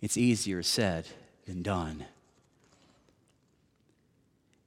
It's 0.00 0.16
easier 0.16 0.62
said 0.62 1.08
than 1.46 1.62
done. 1.62 2.04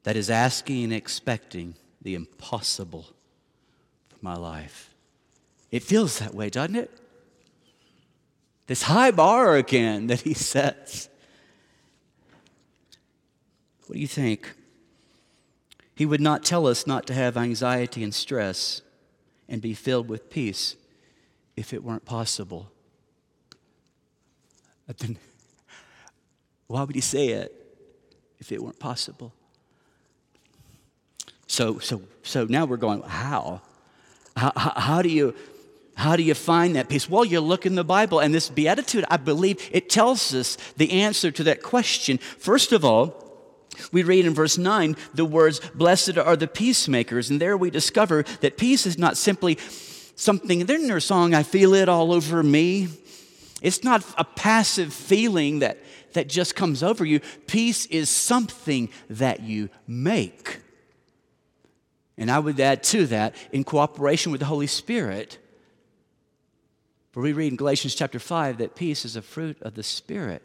That 0.03 0.17
is 0.17 0.29
asking 0.29 0.83
and 0.83 0.93
expecting 0.93 1.75
the 2.01 2.15
impossible 2.15 3.07
for 4.09 4.17
my 4.21 4.35
life. 4.35 4.93
It 5.71 5.83
feels 5.83 6.19
that 6.19 6.33
way, 6.33 6.49
doesn't 6.49 6.75
it? 6.75 6.91
This 8.67 8.83
high 8.83 9.11
bar 9.11 9.55
again 9.55 10.07
that 10.07 10.21
he 10.21 10.33
sets. 10.33 11.07
What 13.85 13.95
do 13.95 14.01
you 14.01 14.07
think? 14.07 14.53
He 15.95 16.05
would 16.05 16.21
not 16.21 16.43
tell 16.43 16.67
us 16.67 16.87
not 16.87 17.05
to 17.07 17.13
have 17.13 17.37
anxiety 17.37 18.03
and 18.03 18.13
stress 18.13 18.81
and 19.47 19.61
be 19.61 19.73
filled 19.73 20.09
with 20.09 20.29
peace 20.29 20.75
if 21.61 21.73
it 21.73 21.83
weren't 21.83 22.05
possible. 22.05 22.71
Then, 24.97 25.17
why 26.67 26.83
would 26.83 26.95
he 26.95 27.01
say 27.01 27.29
it 27.29 27.53
if 28.39 28.51
it 28.51 28.61
weren't 28.61 28.79
possible? 28.79 29.31
So, 31.45 31.77
so, 31.79 32.01
so 32.23 32.45
now 32.45 32.65
we're 32.65 32.77
going, 32.77 33.03
how? 33.03 33.61
How, 34.35 34.51
how, 34.55 34.73
how 34.75 35.01
do 35.01 35.09
you 35.09 35.35
how 35.93 36.15
do 36.15 36.23
you 36.23 36.33
find 36.33 36.75
that 36.77 36.89
peace? 36.89 37.07
Well, 37.07 37.23
you 37.23 37.41
look 37.41 37.67
in 37.67 37.75
the 37.75 37.83
Bible, 37.83 38.19
and 38.19 38.33
this 38.33 38.49
beatitude, 38.49 39.05
I 39.11 39.17
believe, 39.17 39.69
it 39.71 39.87
tells 39.87 40.33
us 40.33 40.57
the 40.77 40.89
answer 41.03 41.29
to 41.29 41.43
that 41.43 41.61
question. 41.61 42.17
First 42.17 42.71
of 42.71 42.83
all, 42.83 43.21
we 43.91 44.01
read 44.01 44.25
in 44.25 44.33
verse 44.33 44.57
9 44.57 44.95
the 45.13 45.25
words, 45.25 45.59
Blessed 45.75 46.17
are 46.17 46.35
the 46.35 46.47
peacemakers. 46.47 47.29
And 47.29 47.39
there 47.39 47.55
we 47.55 47.69
discover 47.69 48.23
that 48.39 48.57
peace 48.57 48.87
is 48.87 48.97
not 48.97 49.15
simply 49.15 49.59
something, 50.21 50.65
they're 50.65 50.77
in 50.77 50.87
their 50.87 50.99
song, 50.99 51.33
I 51.33 51.43
feel 51.43 51.73
it 51.73 51.89
all 51.89 52.13
over 52.13 52.43
me. 52.43 52.87
It's 53.61 53.83
not 53.83 54.05
a 54.17 54.23
passive 54.23 54.93
feeling 54.93 55.59
that, 55.59 55.79
that 56.13 56.29
just 56.29 56.55
comes 56.55 56.83
over 56.83 57.03
you. 57.03 57.19
Peace 57.47 57.85
is 57.87 58.09
something 58.09 58.89
that 59.09 59.41
you 59.41 59.69
make. 59.87 60.59
And 62.17 62.29
I 62.29 62.39
would 62.39 62.59
add 62.59 62.83
to 62.83 63.07
that, 63.07 63.35
in 63.51 63.63
cooperation 63.63 64.31
with 64.31 64.39
the 64.39 64.45
Holy 64.45 64.67
Spirit, 64.67 65.37
for 67.11 67.21
we 67.21 67.33
read 67.33 67.51
in 67.51 67.57
Galatians 67.57 67.95
chapter 67.95 68.19
5 68.19 68.59
that 68.59 68.75
peace 68.75 69.05
is 69.05 69.15
a 69.15 69.21
fruit 69.21 69.57
of 69.61 69.73
the 69.73 69.83
Spirit. 69.83 70.41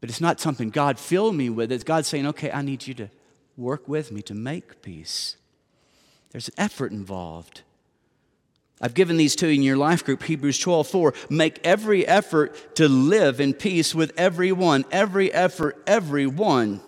But 0.00 0.10
it's 0.10 0.20
not 0.20 0.40
something 0.40 0.70
God 0.70 0.98
filled 0.98 1.34
me 1.34 1.50
with. 1.50 1.72
It's 1.72 1.84
God 1.84 2.06
saying, 2.06 2.26
okay, 2.28 2.52
I 2.52 2.62
need 2.62 2.86
you 2.86 2.94
to 2.94 3.10
work 3.56 3.88
with 3.88 4.12
me 4.12 4.22
to 4.22 4.34
make 4.34 4.80
peace. 4.80 5.36
There's 6.30 6.48
an 6.48 6.54
effort 6.58 6.92
involved. 6.92 7.62
I've 8.80 8.94
given 8.94 9.16
these 9.16 9.34
to 9.36 9.48
you 9.48 9.54
in 9.54 9.62
your 9.62 9.76
life 9.76 10.04
group, 10.04 10.22
Hebrews 10.22 10.58
12 10.58 10.86
4. 10.86 11.14
Make 11.30 11.60
every 11.64 12.06
effort 12.06 12.76
to 12.76 12.88
live 12.88 13.40
in 13.40 13.54
peace 13.54 13.94
with 13.94 14.12
everyone. 14.16 14.84
Every 14.92 15.32
effort, 15.32 15.82
everyone. 15.86 16.80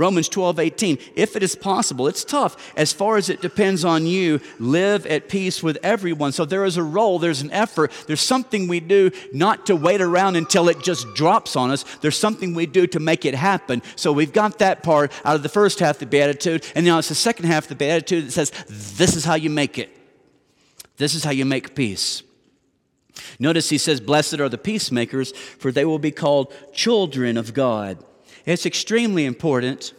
Romans 0.00 0.30
12, 0.30 0.58
18. 0.58 0.98
If 1.14 1.36
it 1.36 1.42
is 1.42 1.54
possible, 1.54 2.08
it's 2.08 2.24
tough. 2.24 2.72
As 2.74 2.90
far 2.90 3.18
as 3.18 3.28
it 3.28 3.42
depends 3.42 3.84
on 3.84 4.06
you, 4.06 4.40
live 4.58 5.04
at 5.04 5.28
peace 5.28 5.62
with 5.62 5.76
everyone. 5.82 6.32
So 6.32 6.46
there 6.46 6.64
is 6.64 6.78
a 6.78 6.82
role, 6.82 7.18
there's 7.18 7.42
an 7.42 7.50
effort, 7.50 7.92
there's 8.06 8.22
something 8.22 8.66
we 8.66 8.80
do 8.80 9.10
not 9.34 9.66
to 9.66 9.76
wait 9.76 10.00
around 10.00 10.36
until 10.36 10.70
it 10.70 10.80
just 10.80 11.12
drops 11.12 11.54
on 11.54 11.70
us. 11.70 11.84
There's 12.00 12.16
something 12.16 12.54
we 12.54 12.64
do 12.64 12.86
to 12.86 12.98
make 12.98 13.26
it 13.26 13.34
happen. 13.34 13.82
So 13.94 14.10
we've 14.10 14.32
got 14.32 14.58
that 14.60 14.82
part 14.82 15.12
out 15.22 15.36
of 15.36 15.42
the 15.42 15.50
first 15.50 15.80
half 15.80 15.98
the 15.98 16.06
Beatitude, 16.06 16.66
and 16.74 16.86
now 16.86 16.98
it's 16.98 17.10
the 17.10 17.14
second 17.14 17.44
half 17.44 17.68
the 17.68 17.74
Beatitude 17.74 18.28
that 18.28 18.32
says, 18.32 18.52
This 18.68 19.16
is 19.16 19.26
how 19.26 19.34
you 19.34 19.50
make 19.50 19.76
it. 19.76 19.94
This 20.96 21.14
is 21.14 21.24
how 21.24 21.30
you 21.30 21.44
make 21.44 21.74
peace. 21.74 22.22
Notice 23.38 23.68
he 23.68 23.76
says, 23.76 24.00
Blessed 24.00 24.40
are 24.40 24.48
the 24.48 24.56
peacemakers, 24.56 25.32
for 25.32 25.70
they 25.70 25.84
will 25.84 25.98
be 25.98 26.10
called 26.10 26.54
children 26.72 27.36
of 27.36 27.52
God. 27.52 28.02
It's 28.46 28.66
extremely 28.66 29.24
important 29.24 29.92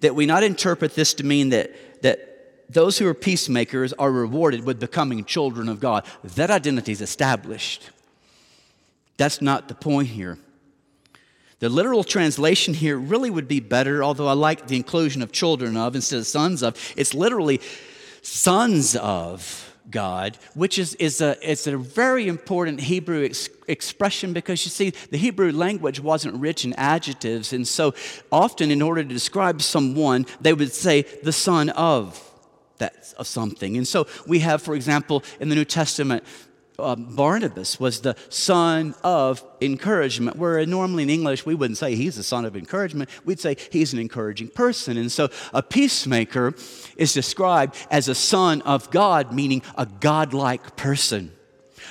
that 0.00 0.14
we 0.14 0.26
not 0.26 0.42
interpret 0.42 0.94
this 0.94 1.14
to 1.14 1.24
mean 1.24 1.48
that, 1.50 2.02
that 2.02 2.28
those 2.70 2.98
who 2.98 3.06
are 3.06 3.14
peacemakers 3.14 3.92
are 3.94 4.12
rewarded 4.12 4.64
with 4.64 4.78
becoming 4.78 5.24
children 5.24 5.68
of 5.68 5.80
God. 5.80 6.04
That 6.22 6.50
identity 6.50 6.92
is 6.92 7.00
established. 7.00 7.90
That's 9.16 9.42
not 9.42 9.68
the 9.68 9.74
point 9.74 10.08
here. 10.08 10.38
The 11.60 11.68
literal 11.68 12.04
translation 12.04 12.74
here 12.74 12.96
really 12.96 13.30
would 13.30 13.48
be 13.48 13.58
better, 13.58 14.04
although 14.04 14.28
I 14.28 14.34
like 14.34 14.68
the 14.68 14.76
inclusion 14.76 15.22
of 15.22 15.32
children 15.32 15.76
of 15.76 15.96
instead 15.96 16.20
of 16.20 16.26
sons 16.26 16.62
of. 16.62 16.76
It's 16.96 17.14
literally 17.14 17.60
sons 18.22 18.94
of 18.94 19.67
God, 19.90 20.36
which 20.54 20.78
is, 20.78 20.94
is 20.96 21.20
a, 21.20 21.36
it's 21.42 21.66
a 21.66 21.76
very 21.76 22.28
important 22.28 22.80
Hebrew 22.80 23.24
ex- 23.24 23.48
expression 23.66 24.32
because 24.32 24.64
you 24.64 24.70
see, 24.70 24.90
the 25.10 25.16
Hebrew 25.16 25.52
language 25.52 26.00
wasn't 26.00 26.40
rich 26.40 26.64
in 26.64 26.72
adjectives. 26.74 27.52
And 27.52 27.66
so 27.66 27.94
often, 28.30 28.70
in 28.70 28.82
order 28.82 29.02
to 29.02 29.08
describe 29.08 29.62
someone, 29.62 30.26
they 30.40 30.52
would 30.52 30.72
say 30.72 31.02
the 31.22 31.32
son 31.32 31.70
of 31.70 32.24
that 32.78 33.12
of 33.18 33.26
something. 33.26 33.76
And 33.76 33.86
so 33.86 34.06
we 34.26 34.38
have, 34.40 34.62
for 34.62 34.74
example, 34.74 35.24
in 35.40 35.48
the 35.48 35.54
New 35.54 35.64
Testament, 35.64 36.24
uh, 36.78 36.94
Barnabas 36.94 37.80
was 37.80 38.00
the 38.00 38.16
son 38.28 38.94
of 39.02 39.42
encouragement, 39.60 40.36
where 40.36 40.64
normally 40.64 41.02
in 41.02 41.10
English 41.10 41.44
we 41.44 41.54
wouldn't 41.54 41.78
say 41.78 41.94
he's 41.94 42.16
the 42.16 42.22
son 42.22 42.44
of 42.44 42.56
encouragement, 42.56 43.10
we'd 43.24 43.40
say 43.40 43.56
he's 43.72 43.92
an 43.92 43.98
encouraging 43.98 44.48
person. 44.48 44.96
And 44.96 45.10
so 45.10 45.28
a 45.52 45.62
peacemaker 45.62 46.54
is 46.96 47.12
described 47.12 47.74
as 47.90 48.08
a 48.08 48.14
son 48.14 48.62
of 48.62 48.90
God, 48.90 49.32
meaning 49.32 49.62
a 49.76 49.86
godlike 49.86 50.76
person. 50.76 51.32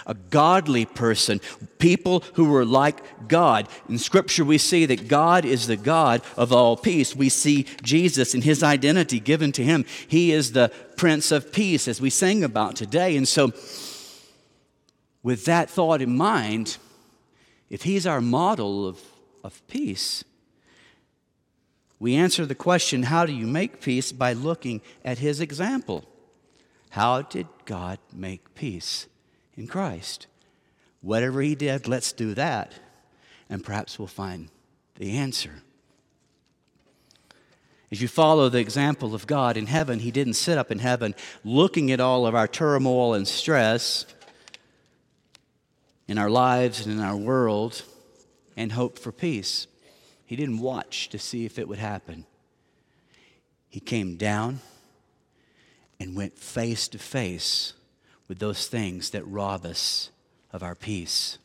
A 0.06 0.14
godly 0.14 0.86
person, 0.86 1.42
people 1.80 2.24
who 2.34 2.46
were 2.46 2.66
like 2.66 3.28
God. 3.28 3.68
In 3.90 3.98
Scripture, 3.98 4.46
we 4.46 4.60
see 4.60 4.86
that 4.86 5.08
God 5.08 5.44
is 5.44 5.66
the 5.66 5.76
God 5.76 6.22
of 6.38 6.54
all 6.54 6.78
peace. 6.78 7.16
We 7.16 7.30
see 7.30 7.66
Jesus 7.82 8.36
and 8.36 8.44
his 8.44 8.62
identity 8.62 9.20
given 9.20 9.52
to 9.54 9.64
him. 9.64 9.86
He 10.08 10.34
is 10.34 10.52
the 10.52 10.72
Prince 10.98 11.32
of 11.32 11.52
Peace, 11.52 11.88
as 11.88 12.00
we 12.00 12.12
sang 12.12 12.44
about 12.44 12.76
today. 12.76 13.18
And 13.18 13.28
so, 13.28 13.54
with 15.28 15.44
that 15.44 15.70
thought 15.70 16.02
in 16.02 16.16
mind, 16.16 16.78
if 17.70 17.84
he's 17.84 18.08
our 18.08 18.22
model 18.22 18.88
of, 18.88 19.02
of 19.44 19.62
peace, 19.68 20.24
we 22.00 22.16
answer 22.16 22.46
the 22.46 22.56
question, 22.56 23.04
How 23.04 23.26
do 23.26 23.34
you 23.34 23.46
make 23.46 23.82
peace? 23.82 24.14
by 24.14 24.32
looking 24.32 24.80
at 25.04 25.18
his 25.18 25.42
example. 25.42 26.06
How 26.92 27.24
did 27.24 27.46
God 27.66 28.00
make 28.14 28.56
peace 28.56 29.08
in 29.58 29.68
Christ? 29.68 30.28
Whatever 31.02 31.42
he 31.42 31.56
did, 31.56 31.90
let's 31.90 32.14
do 32.14 32.34
that, 32.36 32.72
and 33.50 33.66
perhaps 33.66 34.00
we'll 34.00 34.08
find 34.08 34.48
the 34.96 35.18
answer. 35.18 35.62
As 37.92 38.02
you 38.02 38.08
follow 38.08 38.48
the 38.48 38.60
example 38.60 39.14
of 39.14 39.28
God 39.28 39.58
in 39.58 39.66
heaven, 39.66 40.00
he 40.00 40.10
didn't 40.12 40.36
sit 40.36 40.58
up 40.58 40.72
in 40.72 40.80
heaven 40.80 41.16
looking 41.44 41.92
at 41.92 42.00
all 42.00 42.26
of 42.26 42.34
our 42.34 42.48
turmoil 42.48 43.14
and 43.14 43.28
stress 43.28 44.06
in 46.08 46.18
our 46.18 46.30
lives 46.30 46.86
and 46.86 46.98
in 46.98 47.04
our 47.04 47.18
world 47.18 47.84
and 48.56 48.72
hope 48.72 48.98
for 48.98 49.12
peace. 49.12 49.68
He 50.26 50.36
didn't 50.36 50.60
watch 50.60 51.10
to 51.10 51.20
see 51.20 51.46
if 51.46 51.60
it 51.60 51.68
would 51.68 51.80
happen. 51.80 52.26
He 53.70 53.80
came 53.80 54.18
down 54.18 54.60
and 56.00 56.16
went 56.16 56.38
face 56.38 56.88
to 56.90 56.98
face 56.98 57.74
with 58.28 58.40
those 58.40 58.68
things 58.68 59.12
that 59.12 59.24
rob 59.28 59.66
us 59.66 60.10
of 60.52 60.64
our 60.64 60.76
peace. 60.76 61.38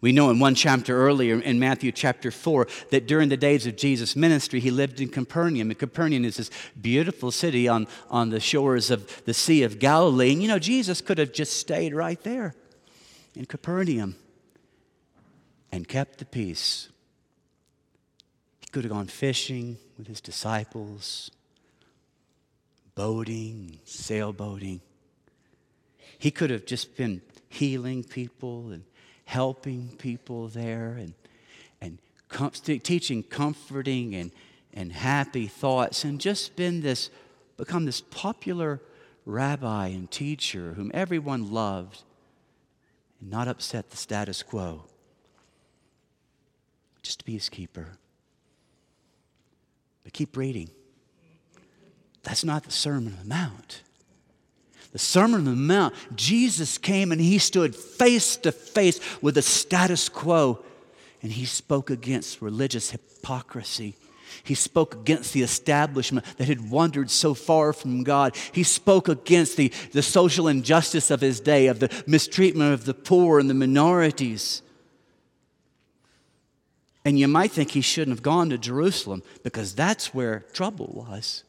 We 0.00 0.12
know 0.12 0.30
in 0.30 0.38
one 0.38 0.54
chapter 0.54 0.96
earlier, 0.96 1.40
in 1.40 1.58
Matthew 1.58 1.90
chapter 1.90 2.30
4, 2.30 2.68
that 2.90 3.08
during 3.08 3.30
the 3.30 3.36
days 3.36 3.66
of 3.66 3.76
Jesus' 3.76 4.14
ministry, 4.14 4.60
he 4.60 4.70
lived 4.70 5.00
in 5.00 5.08
Capernaum. 5.08 5.70
And 5.70 5.78
Capernaum 5.78 6.24
is 6.24 6.36
this 6.36 6.50
beautiful 6.80 7.32
city 7.32 7.66
on, 7.66 7.88
on 8.08 8.30
the 8.30 8.38
shores 8.38 8.92
of 8.92 9.24
the 9.24 9.34
Sea 9.34 9.64
of 9.64 9.80
Galilee. 9.80 10.32
And 10.32 10.40
you 10.40 10.46
know, 10.46 10.60
Jesus 10.60 11.00
could 11.00 11.18
have 11.18 11.32
just 11.32 11.54
stayed 11.54 11.94
right 11.94 12.22
there 12.22 12.54
in 13.38 13.46
Capernaum 13.46 14.16
and 15.70 15.86
kept 15.86 16.18
the 16.18 16.24
peace. 16.24 16.88
He 18.58 18.66
could 18.72 18.82
have 18.82 18.92
gone 18.92 19.06
fishing 19.06 19.78
with 19.96 20.08
his 20.08 20.20
disciples, 20.20 21.30
boating, 22.96 23.78
sailboating. 23.86 24.80
He 26.18 26.32
could 26.32 26.50
have 26.50 26.66
just 26.66 26.96
been 26.96 27.22
healing 27.48 28.02
people 28.02 28.70
and 28.72 28.82
helping 29.24 29.94
people 29.98 30.48
there 30.48 30.96
and, 30.98 31.14
and 31.80 31.98
com- 32.28 32.50
teaching 32.50 33.22
comforting 33.22 34.16
and, 34.16 34.32
and 34.74 34.92
happy 34.92 35.46
thoughts 35.46 36.02
and 36.02 36.20
just 36.20 36.56
been 36.56 36.80
this, 36.80 37.08
become 37.56 37.84
this 37.84 38.00
popular 38.00 38.80
rabbi 39.24 39.86
and 39.88 40.10
teacher 40.10 40.72
whom 40.74 40.90
everyone 40.92 41.52
loved 41.52 42.02
and 43.20 43.30
not 43.30 43.48
upset 43.48 43.90
the 43.90 43.96
status 43.96 44.42
quo. 44.42 44.84
Just 47.02 47.20
to 47.20 47.24
be 47.24 47.34
his 47.34 47.48
keeper. 47.48 47.98
But 50.04 50.12
keep 50.12 50.36
reading. 50.36 50.70
That's 52.22 52.44
not 52.44 52.64
the 52.64 52.70
Sermon 52.70 53.14
on 53.14 53.18
the 53.20 53.34
Mount. 53.34 53.82
The 54.92 54.98
Sermon 54.98 55.40
on 55.40 55.44
the 55.44 55.50
Mount, 55.52 55.94
Jesus 56.14 56.78
came 56.78 57.12
and 57.12 57.20
he 57.20 57.38
stood 57.38 57.74
face 57.74 58.36
to 58.36 58.52
face 58.52 59.00
with 59.22 59.34
the 59.34 59.42
status 59.42 60.08
quo 60.08 60.64
and 61.22 61.32
he 61.32 61.44
spoke 61.44 61.90
against 61.90 62.40
religious 62.40 62.90
hypocrisy 62.90 63.96
he 64.44 64.54
spoke 64.54 64.94
against 64.94 65.32
the 65.32 65.42
establishment 65.42 66.26
that 66.36 66.48
had 66.48 66.70
wandered 66.70 67.10
so 67.10 67.34
far 67.34 67.72
from 67.72 68.04
God. 68.04 68.36
He 68.52 68.62
spoke 68.62 69.08
against 69.08 69.56
the, 69.56 69.72
the 69.92 70.02
social 70.02 70.48
injustice 70.48 71.10
of 71.10 71.20
his 71.20 71.40
day, 71.40 71.66
of 71.66 71.80
the 71.80 71.90
mistreatment 72.06 72.72
of 72.72 72.84
the 72.84 72.94
poor 72.94 73.38
and 73.38 73.48
the 73.48 73.54
minorities. 73.54 74.62
And 77.04 77.18
you 77.18 77.28
might 77.28 77.52
think 77.52 77.70
he 77.70 77.80
shouldn't 77.80 78.16
have 78.16 78.22
gone 78.22 78.50
to 78.50 78.58
Jerusalem 78.58 79.22
because 79.42 79.74
that's 79.74 80.12
where 80.12 80.40
trouble 80.52 81.06
was. 81.08 81.44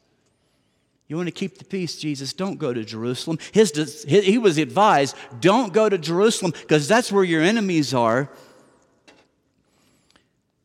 You 1.09 1.17
want 1.17 1.27
to 1.27 1.33
keep 1.33 1.57
the 1.57 1.65
peace, 1.65 1.97
Jesus? 1.97 2.33
Don't 2.33 2.59
go 2.59 2.71
to 2.71 2.85
Jerusalem. 2.85 3.39
His, 3.51 4.05
he 4.07 4.37
was 4.37 4.59
advised 4.59 5.15
don't 5.39 5.73
go 5.73 5.89
to 5.89 5.97
Jerusalem 5.97 6.53
because 6.53 6.87
that's 6.87 7.11
where 7.11 7.23
your 7.23 7.41
enemies 7.41 7.93
are. 7.93 8.29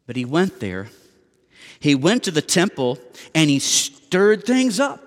But 0.06 0.16
he 0.16 0.26
went 0.26 0.60
there. 0.60 0.88
He 1.80 1.94
went 1.94 2.24
to 2.24 2.30
the 2.30 2.42
temple 2.42 2.98
and 3.34 3.50
he 3.50 3.58
stirred 3.58 4.44
things 4.44 4.80
up. 4.80 5.00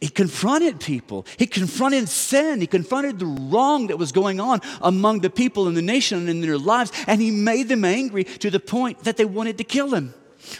He 0.00 0.08
confronted 0.08 0.78
people. 0.78 1.26
He 1.38 1.46
confronted 1.46 2.08
sin. 2.08 2.60
He 2.60 2.68
confronted 2.68 3.18
the 3.18 3.26
wrong 3.26 3.88
that 3.88 3.96
was 3.96 4.12
going 4.12 4.38
on 4.38 4.60
among 4.80 5.20
the 5.20 5.30
people 5.30 5.66
in 5.66 5.74
the 5.74 5.82
nation 5.82 6.18
and 6.18 6.28
in 6.28 6.40
their 6.40 6.58
lives. 6.58 6.92
And 7.08 7.20
he 7.20 7.32
made 7.32 7.68
them 7.68 7.84
angry 7.84 8.24
to 8.24 8.50
the 8.50 8.60
point 8.60 9.04
that 9.04 9.16
they 9.16 9.24
wanted 9.24 9.58
to 9.58 9.64
kill 9.64 9.94
him. 9.94 10.14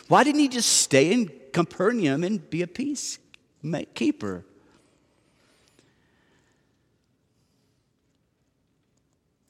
Why 0.09 0.25
didn't 0.25 0.41
he 0.41 0.49
just 0.49 0.69
stay 0.69 1.13
in 1.13 1.31
Capernaum 1.53 2.25
and 2.25 2.51
be 2.51 2.63
a 2.63 2.67
peacekeeper? 2.67 4.43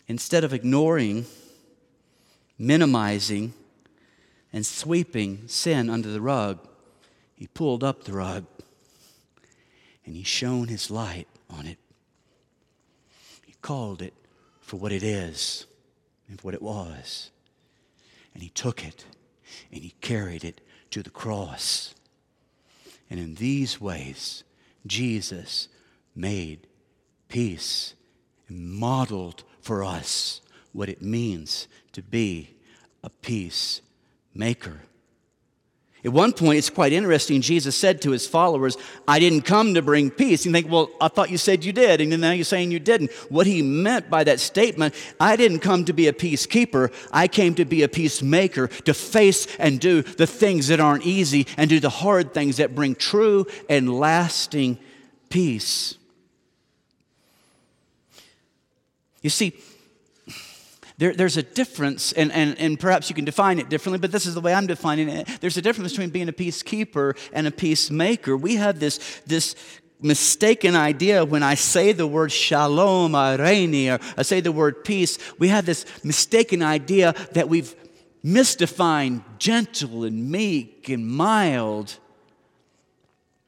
Instead 0.06 0.44
of 0.44 0.52
ignoring, 0.52 1.26
minimizing, 2.58 3.54
and 4.52 4.64
sweeping 4.64 5.46
sin 5.46 5.90
under 5.90 6.08
the 6.08 6.20
rug, 6.20 6.58
he 7.34 7.46
pulled 7.46 7.84
up 7.84 8.04
the 8.04 8.12
rug 8.12 8.44
and 10.04 10.16
he 10.16 10.22
shone 10.22 10.68
his 10.68 10.90
light 10.90 11.28
on 11.50 11.66
it. 11.66 11.78
He 13.44 13.54
called 13.60 14.02
it 14.02 14.14
for 14.60 14.76
what 14.76 14.92
it 14.92 15.02
is 15.02 15.66
and 16.28 16.40
what 16.40 16.54
it 16.54 16.62
was. 16.62 17.30
And 18.34 18.42
he 18.42 18.48
took 18.48 18.84
it 18.84 19.04
and 19.72 19.82
he 19.82 19.94
carried 20.00 20.44
it 20.44 20.60
to 20.90 21.02
the 21.02 21.10
cross. 21.10 21.94
And 23.10 23.20
in 23.20 23.34
these 23.34 23.80
ways, 23.80 24.44
Jesus 24.86 25.68
made 26.14 26.66
peace 27.28 27.94
and 28.48 28.70
modeled 28.70 29.44
for 29.60 29.84
us 29.84 30.40
what 30.72 30.88
it 30.88 31.02
means 31.02 31.68
to 31.92 32.02
be 32.02 32.56
a 33.02 33.10
peacemaker. 34.38 34.80
At 36.04 36.12
one 36.12 36.32
point, 36.32 36.58
it's 36.58 36.70
quite 36.70 36.92
interesting. 36.92 37.40
Jesus 37.40 37.76
said 37.76 38.00
to 38.02 38.12
his 38.12 38.24
followers, 38.24 38.76
I 39.08 39.18
didn't 39.18 39.42
come 39.42 39.74
to 39.74 39.82
bring 39.82 40.12
peace. 40.12 40.46
You 40.46 40.52
think, 40.52 40.70
well, 40.70 40.90
I 41.00 41.08
thought 41.08 41.28
you 41.28 41.36
said 41.36 41.64
you 41.64 41.72
did, 41.72 42.00
and 42.00 42.20
now 42.20 42.30
you're 42.30 42.44
saying 42.44 42.70
you 42.70 42.78
didn't. 42.78 43.10
What 43.30 43.48
he 43.48 43.62
meant 43.62 44.08
by 44.08 44.22
that 44.24 44.38
statement, 44.38 44.94
I 45.18 45.34
didn't 45.34 45.58
come 45.58 45.84
to 45.86 45.92
be 45.92 46.06
a 46.06 46.12
peacekeeper. 46.12 46.92
I 47.12 47.26
came 47.26 47.56
to 47.56 47.64
be 47.64 47.82
a 47.82 47.88
peacemaker, 47.88 48.68
to 48.68 48.94
face 48.94 49.48
and 49.58 49.80
do 49.80 50.02
the 50.02 50.26
things 50.26 50.68
that 50.68 50.78
aren't 50.78 51.04
easy 51.04 51.48
and 51.56 51.68
do 51.68 51.80
the 51.80 51.90
hard 51.90 52.32
things 52.32 52.58
that 52.58 52.76
bring 52.76 52.94
true 52.94 53.46
and 53.68 53.92
lasting 53.92 54.78
peace. 55.30 55.96
You 59.20 59.30
see, 59.30 59.58
there, 60.98 61.14
there's 61.14 61.36
a 61.36 61.44
difference, 61.44 62.12
and, 62.12 62.32
and, 62.32 62.58
and 62.58 62.78
perhaps 62.78 63.08
you 63.08 63.14
can 63.14 63.24
define 63.24 63.60
it 63.60 63.68
differently, 63.68 64.00
but 64.00 64.10
this 64.10 64.26
is 64.26 64.34
the 64.34 64.40
way 64.40 64.52
I'm 64.52 64.66
defining 64.66 65.08
it. 65.08 65.28
There's 65.40 65.56
a 65.56 65.62
difference 65.62 65.92
between 65.92 66.10
being 66.10 66.28
a 66.28 66.32
peacekeeper 66.32 67.16
and 67.32 67.46
a 67.46 67.52
peacemaker. 67.52 68.36
We 68.36 68.56
have 68.56 68.80
this, 68.80 68.98
this 69.24 69.54
mistaken 70.00 70.74
idea 70.74 71.24
when 71.24 71.44
I 71.44 71.54
say 71.54 71.92
the 71.92 72.06
word 72.06 72.32
shalom, 72.32 73.14
or 73.14 73.18
I 73.40 74.22
say 74.22 74.40
the 74.40 74.50
word 74.50 74.84
peace, 74.84 75.18
we 75.38 75.48
have 75.48 75.66
this 75.66 75.86
mistaken 76.02 76.62
idea 76.62 77.14
that 77.32 77.48
we've 77.48 77.74
misdefined 78.24 79.22
gentle 79.38 80.02
and 80.02 80.30
meek 80.30 80.88
and 80.88 81.06
mild 81.06 81.96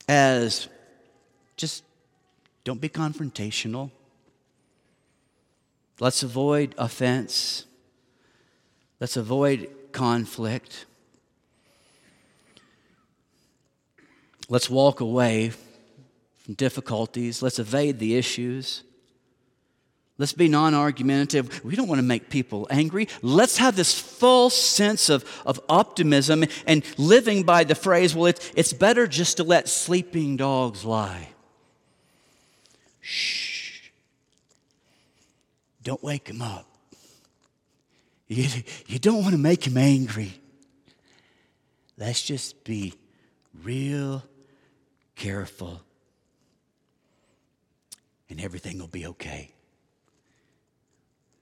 as 0.09 0.69
just 1.57 1.83
don't 2.63 2.81
be 2.81 2.89
confrontational. 2.89 3.91
Let's 6.01 6.23
avoid 6.23 6.75
offense. 6.79 7.67
Let's 9.01 9.19
avoid 9.19 9.69
conflict. 9.93 10.87
Let's 14.49 14.71
walk 14.71 15.01
away 15.01 15.53
from 16.39 16.55
difficulties. 16.55 17.43
Let's 17.43 17.59
evade 17.59 17.99
the 17.99 18.17
issues. 18.17 18.83
Let's 20.17 20.33
be 20.33 20.49
non 20.49 20.75
argumentative. 20.75 21.65
We 21.65 21.77
don't 21.77 21.89
want 21.89 21.99
to 21.99 22.07
make 22.07 22.31
people 22.31 22.67
angry. 22.71 23.07
Let's 23.23 23.59
have 23.59 23.77
this 23.77 23.99
false 23.99 24.55
sense 24.55 25.09
of, 25.11 25.25
of 25.47 25.61
optimism 25.69 26.45
and 26.67 26.83
living 26.99 27.43
by 27.43 27.65
the 27.65 27.75
phrase, 27.75 28.15
well, 28.15 28.27
it's, 28.27 28.53
it's 28.57 28.73
better 28.73 29.07
just 29.07 29.37
to 29.37 29.45
let 29.45 29.69
sleeping 29.69 30.37
dogs 30.37 30.85
lie. 30.85 31.29
Shh. 33.01 33.50
Don't 35.91 36.05
wake 36.05 36.29
him 36.29 36.41
up. 36.41 36.69
You, 38.29 38.47
you 38.87 39.01
don't 39.01 39.23
want 39.23 39.33
to 39.33 39.41
make 39.41 39.67
him 39.67 39.77
angry. 39.77 40.33
Let's 41.99 42.23
just 42.23 42.63
be 42.63 42.95
real 43.65 44.23
careful, 45.17 45.81
and 48.29 48.41
everything 48.41 48.79
will 48.79 48.87
be 48.87 49.05
okay. 49.05 49.51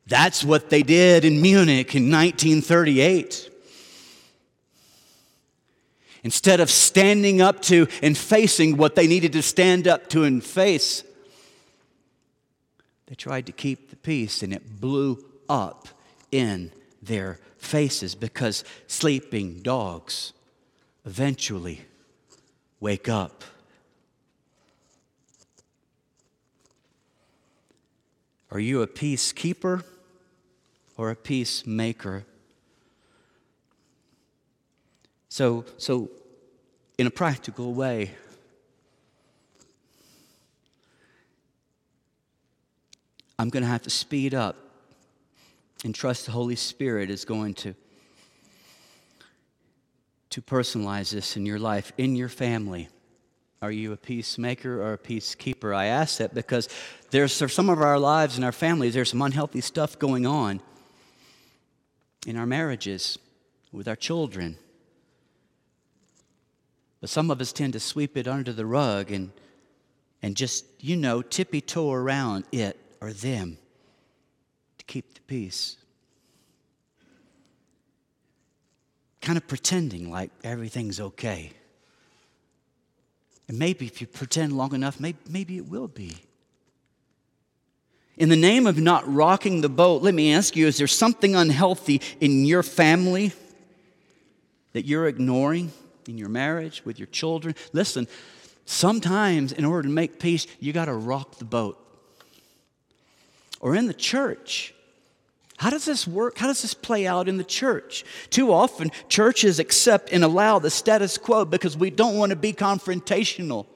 That's 0.07 0.43
what 0.43 0.71
they 0.71 0.83
did 0.83 1.27
in 1.27 1.43
Munich 1.43 1.95
in 1.95 2.11
1938. 2.11 3.51
Instead 6.23 6.61
of 6.61 6.71
standing 6.71 7.43
up 7.43 7.61
to 7.65 7.87
and 8.03 8.17
facing 8.17 8.79
what 8.79 8.95
they 8.95 9.07
needed 9.07 9.35
to 9.35 9.43
stand 9.43 9.87
up 9.87 10.09
to 10.09 10.25
and 10.25 10.43
face, 10.43 11.05
they 13.09 13.15
tried 13.15 13.47
to 13.47 13.53
keep 13.53 13.89
the 13.89 13.97
peace 13.97 14.43
and 14.43 14.53
it 14.53 14.81
blew 14.81 15.25
up 15.49 15.89
in 16.31 16.71
their 17.03 17.41
faces 17.57 18.15
because 18.15 18.65
sleeping 18.87 19.61
dogs 19.61 20.35
eventually 21.07 21.81
wake 22.81 23.09
up. 23.09 23.45
Are 28.51 28.61
you 28.61 28.83
a 28.83 28.87
peacekeeper 28.87 29.85
or 30.99 31.11
a 31.11 31.17
peacemaker? 31.17 32.27
So, 35.31 35.65
so 35.79 36.11
in 36.99 37.07
a 37.07 37.11
practical 37.11 37.73
way, 37.73 38.11
I'm 43.39 43.51
going 43.51 43.63
to 43.63 43.69
have 43.69 43.83
to 43.83 43.91
speed 43.91 44.35
up 44.35 44.57
and 45.85 45.95
trust 45.95 46.27
the 46.27 46.33
Holy 46.33 46.57
Spirit 46.57 47.09
is 47.09 47.25
going 47.25 47.55
to, 47.55 47.75
to 50.31 50.43
personalize 50.43 51.13
this 51.13 51.37
in 51.37 51.47
your 51.47 51.61
life, 51.61 51.93
in 51.97 52.17
your 52.17 52.29
family. 52.29 52.89
Are 53.63 53.71
you 53.71 53.93
a 53.93 53.97
peacemaker 53.97 54.83
or 54.83 54.95
a 54.95 54.99
peacekeeper? 54.99 55.75
I 55.75 55.87
ask 55.87 56.19
that 56.19 56.35
because 56.35 56.69
there's 57.11 57.33
some 57.33 57.69
of 57.69 57.81
our 57.81 57.99
lives 57.99 58.37
and 58.37 58.45
our 58.45 58.53
families, 58.53 58.95
there's 58.95 59.11
some 59.11 59.23
unhealthy 59.23 59.61
stuff 59.61 59.99
going 59.99 60.27
on 60.27 60.61
in 62.27 62.37
our 62.37 62.47
marriages, 62.47 63.19
with 63.71 63.87
our 63.87 63.97
children. 63.97 64.57
But 67.01 67.11
some 67.11 67.31
of 67.31 67.41
us 67.41 67.53
tend 67.53 67.75
to 67.75 67.81
sweep 67.81 68.17
it 68.17 68.27
under 68.27 68.53
the 68.53 68.67
rug 68.67 69.13
and, 69.13 69.31
and 70.23 70.37
just, 70.37 70.65
you 70.81 70.97
know, 70.97 71.23
tippy 71.23 71.61
toe 71.61 71.93
around 71.93 72.45
it 72.51 72.77
or 73.01 73.13
them 73.13 73.59
to 74.79 74.85
keep 74.85 75.15
the 75.15 75.21
peace. 75.23 75.77
Kind 79.21 79.37
of 79.37 79.47
pretending 79.47 80.11
like 80.11 80.31
everything's 80.43 81.01
okay. 81.01 81.53
And 83.49 83.59
maybe 83.59 83.87
if 83.87 84.01
you 84.01 84.07
pretend 84.07 84.53
long 84.53 84.75
enough, 84.75 85.01
maybe, 85.01 85.19
maybe 85.29 85.57
it 85.57 85.69
will 85.69 85.89
be. 85.89 86.17
In 88.17 88.29
the 88.29 88.37
name 88.37 88.67
of 88.67 88.79
not 88.79 89.11
rocking 89.13 89.61
the 89.61 89.69
boat, 89.69 90.03
let 90.03 90.13
me 90.13 90.33
ask 90.33 90.57
you 90.57 90.67
is 90.67 90.77
there 90.79 90.87
something 90.87 91.35
unhealthy 91.35 92.01
in 92.21 92.45
your 92.45 92.63
family 92.63 93.33
that 94.73 94.85
you're 94.85 95.07
ignoring 95.07 95.73
in 96.07 96.19
your 96.19 96.29
marriage, 96.29 96.85
with 96.85 96.99
your 96.99 97.07
children? 97.07 97.55
Listen, 97.73 98.09
sometimes 98.65 99.53
in 99.53 99.65
order 99.65 99.83
to 99.83 99.89
make 99.89 100.19
peace, 100.19 100.47
you 100.59 100.73
got 100.73 100.87
to 100.87 100.95
rock 100.95 101.39
the 101.39 101.45
boat 101.45 101.79
or 103.61 103.75
in 103.75 103.87
the 103.87 103.95
church. 103.95 104.75
How 105.59 105.71
does 105.71 105.85
this 105.85 106.07
work? 106.07 106.39
How 106.39 106.47
does 106.47 106.63
this 106.63 106.75
play 106.75 107.07
out 107.07 107.29
in 107.29 107.37
the 107.37 107.45
church? 107.45 108.05
Too 108.31 108.53
often, 108.53 108.91
churches 109.09 109.59
accept 109.59 110.13
and 110.13 110.23
allow 110.23 110.61
the 110.61 110.71
status 110.71 111.19
quo 111.19 111.45
because 111.45 111.77
we 111.77 111.91
don't 111.91 112.17
want 112.17 112.31
to 112.31 112.37
be 112.37 112.53
confrontational. 112.53 113.67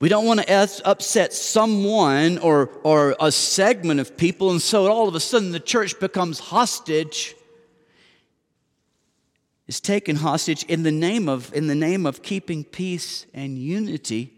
We 0.00 0.08
don't 0.08 0.26
want 0.26 0.40
to 0.40 0.82
upset 0.84 1.32
someone 1.32 2.38
or, 2.38 2.70
or 2.84 3.16
a 3.20 3.32
segment 3.32 4.00
of 4.00 4.16
people, 4.16 4.50
and 4.50 4.62
so 4.62 4.86
all 4.90 5.08
of 5.08 5.14
a 5.14 5.20
sudden 5.20 5.52
the 5.52 5.60
church 5.60 5.98
becomes 5.98 6.38
hostage 6.38 7.34
is 9.68 9.80
taken 9.80 10.16
hostage 10.16 10.64
in 10.64 10.82
the 10.82 10.90
name 10.90 11.28
of, 11.28 11.52
in 11.54 11.66
the 11.66 11.74
name 11.74 12.06
of 12.06 12.22
keeping 12.22 12.64
peace 12.64 13.26
and 13.34 13.58
unity. 13.58 14.37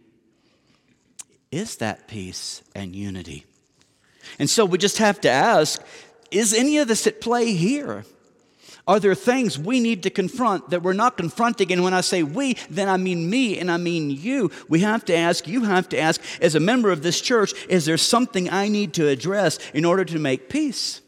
Is 1.51 1.77
that 1.77 2.07
peace 2.07 2.63
and 2.75 2.95
unity? 2.95 3.45
And 4.39 4.49
so 4.49 4.65
we 4.65 4.79
just 4.79 4.99
have 4.99 5.21
to 5.23 5.31
ask 5.31 5.83
is 6.31 6.55
any 6.55 6.79
of 6.79 6.87
this 6.87 7.07
at 7.09 7.21
play 7.21 7.53
here? 7.55 8.05
Are 8.87 9.01
there 9.01 9.15
things 9.15 9.59
we 9.59 9.81
need 9.81 10.05
to 10.05 10.11
confront 10.11 10.71
that 10.71 10.83
we're 10.83 10.93
not 10.93 11.17
confronting? 11.17 11.73
And 11.73 11.83
when 11.83 11.95
I 11.95 12.01
say 12.01 12.23
we, 12.23 12.55
then 12.69 12.89
I 12.89 12.97
mean 12.97 13.29
me 13.29 13.59
and 13.59 13.71
I 13.71 13.77
mean 13.77 14.11
you. 14.11 14.51
We 14.69 14.81
have 14.81 15.05
to 15.07 15.17
ask, 15.17 15.47
you 15.47 15.65
have 15.65 15.89
to 15.91 15.99
ask, 15.99 16.21
as 16.41 16.55
a 16.55 16.61
member 16.61 16.91
of 16.91 17.03
this 17.03 17.21
church, 17.21 17.53
is 17.69 17.85
there 17.85 17.97
something 17.97 18.49
I 18.49 18.69
need 18.69 18.95
to 18.95 19.09
address 19.09 19.59
in 19.75 19.85
order 19.85 20.05
to 20.05 20.19
make 20.19 20.49
peace? 20.49 21.01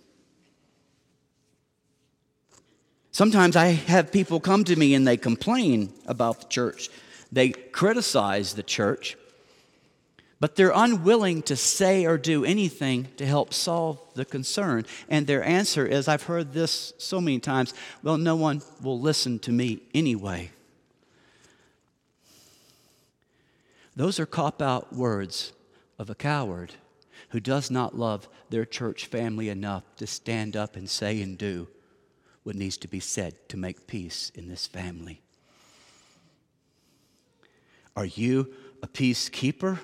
Sometimes 3.10 3.56
I 3.56 3.66
have 3.66 4.12
people 4.12 4.40
come 4.40 4.64
to 4.64 4.76
me 4.76 4.94
and 4.94 5.06
they 5.06 5.16
complain 5.16 5.92
about 6.06 6.40
the 6.40 6.48
church, 6.48 6.88
they 7.30 7.50
criticize 7.50 8.54
the 8.54 8.62
church 8.62 9.16
but 10.42 10.56
they're 10.56 10.72
unwilling 10.74 11.40
to 11.40 11.54
say 11.54 12.04
or 12.04 12.18
do 12.18 12.44
anything 12.44 13.06
to 13.16 13.24
help 13.24 13.54
solve 13.54 14.00
the 14.14 14.24
concern. 14.24 14.84
And 15.08 15.24
their 15.24 15.44
answer 15.44 15.86
is 15.86 16.08
I've 16.08 16.24
heard 16.24 16.52
this 16.52 16.92
so 16.98 17.20
many 17.20 17.38
times 17.38 17.72
well, 18.02 18.18
no 18.18 18.34
one 18.34 18.60
will 18.82 18.98
listen 18.98 19.38
to 19.38 19.52
me 19.52 19.82
anyway. 19.94 20.50
Those 23.94 24.18
are 24.18 24.26
cop 24.26 24.60
out 24.60 24.92
words 24.92 25.52
of 25.96 26.10
a 26.10 26.14
coward 26.16 26.74
who 27.28 27.38
does 27.38 27.70
not 27.70 27.96
love 27.96 28.28
their 28.50 28.64
church 28.64 29.06
family 29.06 29.48
enough 29.48 29.84
to 29.98 30.08
stand 30.08 30.56
up 30.56 30.74
and 30.74 30.90
say 30.90 31.22
and 31.22 31.38
do 31.38 31.68
what 32.42 32.56
needs 32.56 32.78
to 32.78 32.88
be 32.88 32.98
said 32.98 33.36
to 33.50 33.56
make 33.56 33.86
peace 33.86 34.32
in 34.34 34.48
this 34.48 34.66
family. 34.66 35.22
Are 37.94 38.06
you 38.06 38.52
a 38.82 38.88
peacekeeper? 38.88 39.78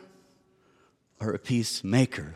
Or 1.20 1.33
a 1.33 1.38
peacemaker. 1.38 2.35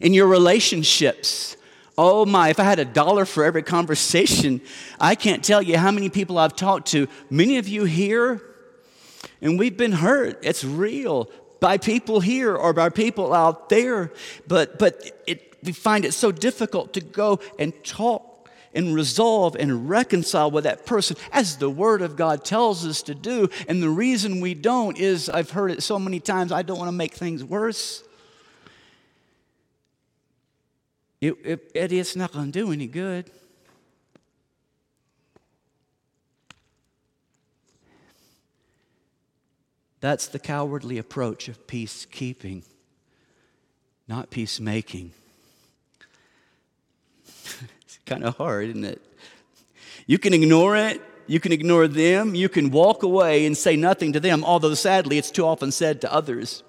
In 0.00 0.14
your 0.14 0.26
relationships, 0.26 1.56
oh 1.98 2.24
my, 2.24 2.48
if 2.48 2.58
I 2.58 2.64
had 2.64 2.78
a 2.78 2.84
dollar 2.84 3.24
for 3.24 3.44
every 3.44 3.62
conversation, 3.62 4.60
I 4.98 5.14
can't 5.14 5.44
tell 5.44 5.60
you 5.60 5.76
how 5.76 5.90
many 5.90 6.08
people 6.08 6.38
I've 6.38 6.56
talked 6.56 6.88
to. 6.88 7.08
Many 7.28 7.58
of 7.58 7.68
you 7.68 7.84
here, 7.84 8.40
and 9.42 9.58
we've 9.58 9.76
been 9.76 9.92
hurt. 9.92 10.38
It's 10.42 10.64
real 10.64 11.30
by 11.60 11.76
people 11.76 12.20
here 12.20 12.56
or 12.56 12.72
by 12.72 12.88
people 12.88 13.34
out 13.34 13.68
there. 13.68 14.12
But, 14.48 14.78
but 14.78 15.12
it, 15.26 15.58
we 15.62 15.72
find 15.72 16.04
it 16.04 16.12
so 16.12 16.32
difficult 16.32 16.94
to 16.94 17.00
go 17.00 17.40
and 17.58 17.72
talk 17.84 18.29
and 18.74 18.94
resolve 18.94 19.56
and 19.56 19.88
reconcile 19.88 20.50
with 20.50 20.64
that 20.64 20.86
person 20.86 21.16
as 21.32 21.56
the 21.56 21.70
Word 21.70 22.02
of 22.02 22.16
God 22.16 22.44
tells 22.44 22.86
us 22.86 23.02
to 23.02 23.14
do. 23.14 23.48
And 23.68 23.82
the 23.82 23.90
reason 23.90 24.40
we 24.40 24.54
don't 24.54 24.98
is 24.98 25.28
I've 25.28 25.50
heard 25.50 25.70
it 25.70 25.82
so 25.82 25.98
many 25.98 26.20
times, 26.20 26.52
I 26.52 26.62
don't 26.62 26.78
want 26.78 26.88
to 26.88 26.96
make 26.96 27.14
things 27.14 27.42
worse. 27.42 28.04
It, 31.20 31.34
it, 31.44 31.92
it's 31.92 32.16
not 32.16 32.32
going 32.32 32.50
to 32.50 32.58
do 32.58 32.72
any 32.72 32.86
good. 32.86 33.30
That's 40.00 40.28
the 40.28 40.38
cowardly 40.38 40.96
approach 40.96 41.48
of 41.48 41.66
peacekeeping, 41.66 42.64
not 44.08 44.30
peacemaking 44.30 45.12
kind 48.10 48.24
of 48.24 48.36
hard, 48.36 48.70
isn't 48.70 48.84
it? 48.84 49.00
You 50.06 50.18
can 50.18 50.34
ignore 50.34 50.76
it. 50.76 51.00
You 51.28 51.38
can 51.38 51.52
ignore 51.52 51.86
them. 51.86 52.34
You 52.34 52.48
can 52.48 52.72
walk 52.72 53.04
away 53.04 53.46
and 53.46 53.56
say 53.56 53.76
nothing 53.76 54.12
to 54.14 54.20
them, 54.20 54.42
although 54.42 54.74
sadly 54.74 55.16
it's 55.16 55.30
too 55.30 55.46
often 55.46 55.70
said 55.70 56.00
to 56.00 56.12
others. 56.12 56.64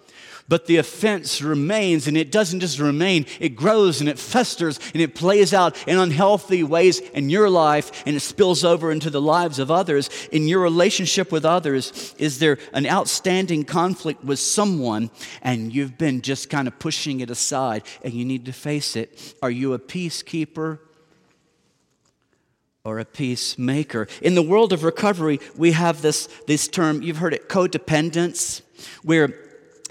But 0.48 0.68
the 0.68 0.78
offense 0.78 1.42
remains, 1.42 2.08
and 2.08 2.16
it 2.16 2.32
doesn't 2.32 2.60
just 2.60 2.78
remain, 2.78 3.26
it 3.40 3.56
grows 3.56 4.02
and 4.02 4.10
it 4.10 4.20
festers 4.20 4.80
and 4.94 5.02
it 5.02 5.16
plays 5.16 5.52
out 5.52 5.76
in 5.88 5.98
unhealthy 5.98 6.62
ways 6.62 7.00
in 7.00 7.32
your 7.32 7.50
life 7.50 8.04
and 8.06 8.16
it 8.16 8.20
spills 8.20 8.64
over 8.64 8.92
into 8.92 9.10
the 9.10 9.22
lives 9.22 9.58
of 9.58 9.72
others. 9.72 10.12
In 10.32 10.48
your 10.48 10.60
relationship 10.60 11.32
with 11.32 11.46
others, 11.46 12.14
is 12.20 12.38
there 12.38 12.60
an 12.74 12.86
outstanding 12.86 13.64
conflict 13.64 14.24
with 14.24 14.40
someone 14.40 15.10
and 15.42 15.74
you've 15.74 15.98
been 15.98 16.22
just 16.22 16.52
kind 16.52 16.68
of 16.68 16.78
pushing 16.78 17.22
it 17.22 17.32
aside 17.32 17.84
and 18.04 18.14
you 18.14 18.26
need 18.26 18.46
to 18.46 18.54
face 18.54 18.96
it? 18.96 19.34
Are 19.42 19.52
you 19.52 19.74
a 19.74 19.80
peacekeeper? 19.80 20.80
Or 22.84 23.00
a 23.00 23.06
peacemaker. 23.06 24.08
In 24.22 24.36
the 24.36 24.42
world 24.42 24.74
of 24.74 24.84
recovery, 24.84 25.40
we 25.56 25.74
have 25.74 26.02
this, 26.02 26.28
this 26.48 26.68
term, 26.68 27.02
you've 27.02 27.18
heard 27.18 27.34
it, 27.34 27.48
codependence, 27.48 28.62
where 29.04 29.34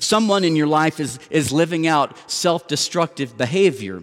someone 0.01 0.45
in 0.45 0.57
your 0.57 0.67
life 0.67 0.99
is, 0.99 1.19
is 1.31 1.53
living 1.53 1.87
out 1.87 2.17
self 2.31 2.67
destructive 2.67 3.37
behavior. 3.37 4.03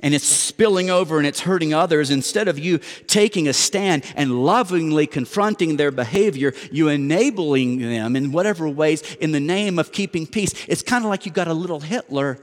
And 0.00 0.12
it's 0.12 0.26
spilling 0.26 0.90
over 0.90 1.16
and 1.16 1.26
it's 1.26 1.40
hurting 1.40 1.72
others. 1.72 2.10
Instead 2.10 2.46
of 2.46 2.58
you 2.58 2.78
taking 3.06 3.48
a 3.48 3.54
stand 3.54 4.04
and 4.16 4.44
lovingly 4.44 5.06
confronting 5.06 5.78
their 5.78 5.90
behavior, 5.90 6.52
you 6.70 6.88
enabling 6.88 7.78
them 7.78 8.14
in 8.14 8.30
whatever 8.30 8.68
ways 8.68 9.00
in 9.14 9.32
the 9.32 9.40
name 9.40 9.78
of 9.78 9.92
keeping 9.92 10.26
peace. 10.26 10.52
It's 10.68 10.82
kind 10.82 11.04
of 11.04 11.08
like 11.08 11.24
you 11.24 11.32
got 11.32 11.48
a 11.48 11.54
little 11.54 11.80
Hitler 11.80 12.38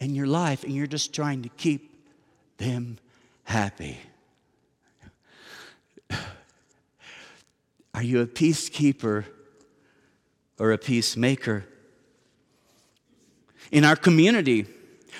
in 0.00 0.14
your 0.14 0.26
life 0.28 0.64
and 0.64 0.72
you're 0.72 0.86
just 0.86 1.12
trying 1.12 1.42
to 1.42 1.50
keep 1.50 1.94
them 2.56 2.96
happy. 3.44 3.98
Are 7.98 8.04
you 8.04 8.20
a 8.20 8.28
peacekeeper 8.28 9.24
or 10.56 10.70
a 10.70 10.78
peacemaker? 10.78 11.64
In 13.72 13.84
our 13.84 13.96
community, 13.96 14.66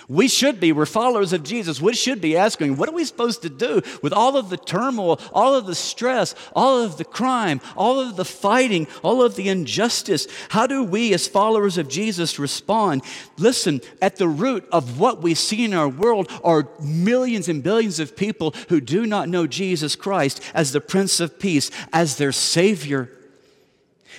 we 0.09 0.27
should 0.27 0.59
be, 0.59 0.73
we're 0.73 0.87
followers 0.87 1.35
of 1.35 1.43
Jesus. 1.43 1.83
We 1.83 1.93
should 1.93 2.23
be 2.23 2.35
asking, 2.35 2.79
what 2.79 2.89
are 2.89 2.93
we 2.93 3.05
supposed 3.05 3.43
to 3.43 3.51
do 3.51 3.83
with 4.03 4.15
all 4.15 4.39
of 4.39 4.49
the 4.49 4.57
turmoil, 4.57 5.21
all 5.35 5.55
of 5.55 5.67
the 5.67 5.75
stress, 5.75 6.35
all 6.57 6.83
of 6.83 6.97
the 6.97 7.05
crime, 7.05 7.61
all 7.77 8.01
of 8.01 8.17
the 8.17 8.25
fighting, 8.25 8.87
all 9.03 9.23
of 9.23 9.37
the 9.37 9.51
injustice? 9.51 10.27
How 10.49 10.67
do 10.67 10.83
we, 10.83 11.13
as 11.13 11.29
followers 11.29 11.77
of 11.77 11.89
Jesus, 11.89 12.39
respond? 12.39 13.03
Listen, 13.37 13.83
at 14.01 14.17
the 14.17 14.29
root 14.29 14.67
of 14.73 14.99
what 14.99 15.21
we 15.21 15.35
see 15.35 15.63
in 15.67 15.75
our 15.75 15.91
world 15.91 16.33
are 16.43 16.71
millions 16.81 17.47
and 17.47 17.63
billions 17.63 18.01
of 18.01 18.17
people 18.17 18.55
who 18.71 18.81
do 18.81 19.05
not 19.05 19.29
know 19.29 19.47
Jesus 19.47 19.95
Christ 19.95 20.41
as 20.55 20.73
the 20.73 20.81
Prince 20.81 21.21
of 21.21 21.39
Peace, 21.39 21.71
as 21.93 22.17
their 22.17 22.33
Savior. 22.33 23.11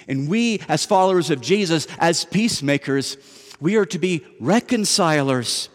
And 0.07 0.29
we, 0.29 0.61
as 0.69 0.85
followers 0.85 1.31
of 1.31 1.41
Jesus, 1.41 1.87
as 1.97 2.25
peacemakers, 2.25 3.17
we 3.59 3.75
are 3.75 3.87
to 3.87 3.97
be 3.97 4.23
reconcilers. 4.39 5.69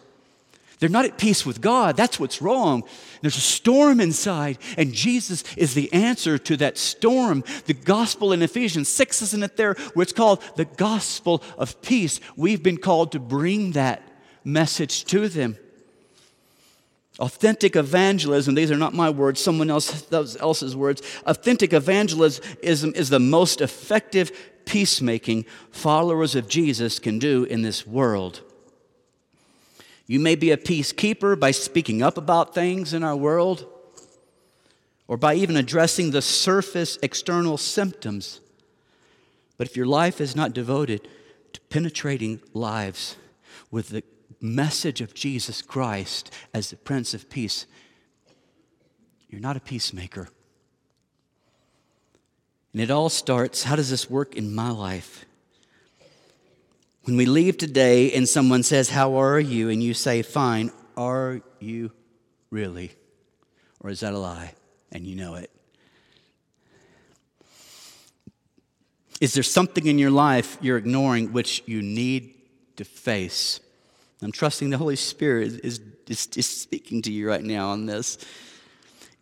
They're 0.85 0.90
not 0.90 1.07
at 1.07 1.16
peace 1.16 1.47
with 1.47 1.62
God. 1.62 1.97
That's 1.97 2.20
what's 2.20 2.42
wrong. 2.42 2.85
There's 3.23 3.38
a 3.38 3.40
storm 3.40 4.01
inside, 4.01 4.59
and 4.77 4.92
Jesus 4.92 5.42
is 5.57 5.73
the 5.73 5.90
answer 5.94 6.37
to 6.37 6.59
that 6.59 6.77
storm. 6.77 7.42
The 7.64 7.73
gospel 7.73 8.35
in 8.35 8.42
Ephesians 8.42 8.90
6, 8.90 9.23
isn't 9.23 9.42
it 9.42 9.57
there, 9.57 9.77
where 9.94 10.03
it's 10.03 10.12
called 10.12 10.42
the 10.57 10.66
gospel 10.66 11.42
of 11.57 11.81
peace? 11.81 12.20
We've 12.37 12.62
been 12.62 12.77
called 12.77 13.12
to 13.12 13.18
bring 13.18 13.70
that 13.70 14.07
message 14.44 15.07
to 15.07 15.27
them. 15.27 15.57
Authentic 17.18 17.77
evangelism, 17.77 18.55
these 18.55 18.70
are 18.70 18.77
not 18.77 18.92
my 18.92 19.09
words, 19.09 19.40
someone 19.40 19.70
else, 19.70 20.12
else's 20.12 20.77
words. 20.77 21.01
Authentic 21.25 21.73
evangelism 21.73 22.44
is 22.62 23.09
the 23.09 23.18
most 23.18 23.62
effective 23.62 24.31
peacemaking 24.66 25.47
followers 25.70 26.35
of 26.35 26.47
Jesus 26.47 26.99
can 26.99 27.18
do 27.18 27.44
in 27.44 27.62
this 27.62 27.87
world. 27.87 28.42
You 30.07 30.21
may 30.21 30.35
be 30.35 30.51
a 30.51 30.57
peacekeeper 30.57 31.38
by 31.38 31.51
speaking 31.51 32.03
up 32.03 32.19
about 32.19 32.55
things 32.55 32.93
in 32.93 33.03
our 33.03 33.17
world 33.17 33.67
or 35.09 35.17
by 35.17 35.35
even 35.35 35.57
addressing 35.57 36.11
the 36.11 36.23
surface 36.23 36.99
external 37.03 37.57
symptoms. 37.57 38.40
But 39.57 39.69
if 39.69 39.77
your 39.77 39.87
life 39.87 40.21
is 40.21 40.37
not 40.37 40.53
devoted 40.53 41.09
to 41.53 41.61
penetrating 41.62 42.40
lives 42.53 43.17
with 43.71 43.90
the 43.90 44.03
message 44.40 45.01
of 45.01 45.14
Jesus 45.14 45.62
Christ 45.62 46.31
as 46.53 46.71
the 46.71 46.77
Prince 46.77 47.14
of 47.14 47.31
Peace, 47.31 47.67
you're 49.29 49.40
not 49.40 49.57
a 49.57 49.61
peacemaker. 49.61 50.29
And 52.73 52.83
it 52.83 52.90
all 52.90 53.09
starts 53.09 53.64
how 53.64 53.77
does 53.77 53.90
this 53.90 54.11
work 54.11 54.35
in 54.35 54.55
my 54.55 54.71
life? 54.71 55.25
When 57.05 57.19
we 57.19 57.27
leave 57.27 57.59
today 57.59 58.12
and 58.12 58.27
someone 58.27 58.62
says, 58.62 58.88
How 58.88 59.17
are 59.17 59.38
you? 59.38 59.69
and 59.69 59.83
you 59.83 59.93
say, 59.93 60.23
Fine, 60.23 60.73
are 60.97 61.43
you 61.61 61.93
really? 62.51 62.93
Or 63.81 63.90
is 63.90 64.01
that 64.01 64.14
a 64.14 64.19
lie? 64.19 64.55
And 64.90 65.07
you 65.07 65.14
know 65.14 65.35
it. 65.35 65.51
Is 69.21 69.35
there 69.35 69.43
something 69.43 69.87
in 69.87 69.99
your 69.99 70.11
life 70.11 70.57
you're 70.61 70.79
ignoring 70.79 71.33
which 71.33 71.62
you 71.67 71.83
need 71.83 72.35
to 72.77 72.85
face? 72.85 73.61
I'm 74.23 74.33
trusting 74.33 74.71
the 74.71 74.79
Holy 74.79 74.97
Spirit 74.97 75.61
is, 75.62 75.81
is, 76.09 76.29
is 76.35 76.47
speaking 76.47 77.03
to 77.03 77.12
you 77.12 77.29
right 77.29 77.45
now 77.45 77.69
on 77.69 77.85
this. 77.85 78.19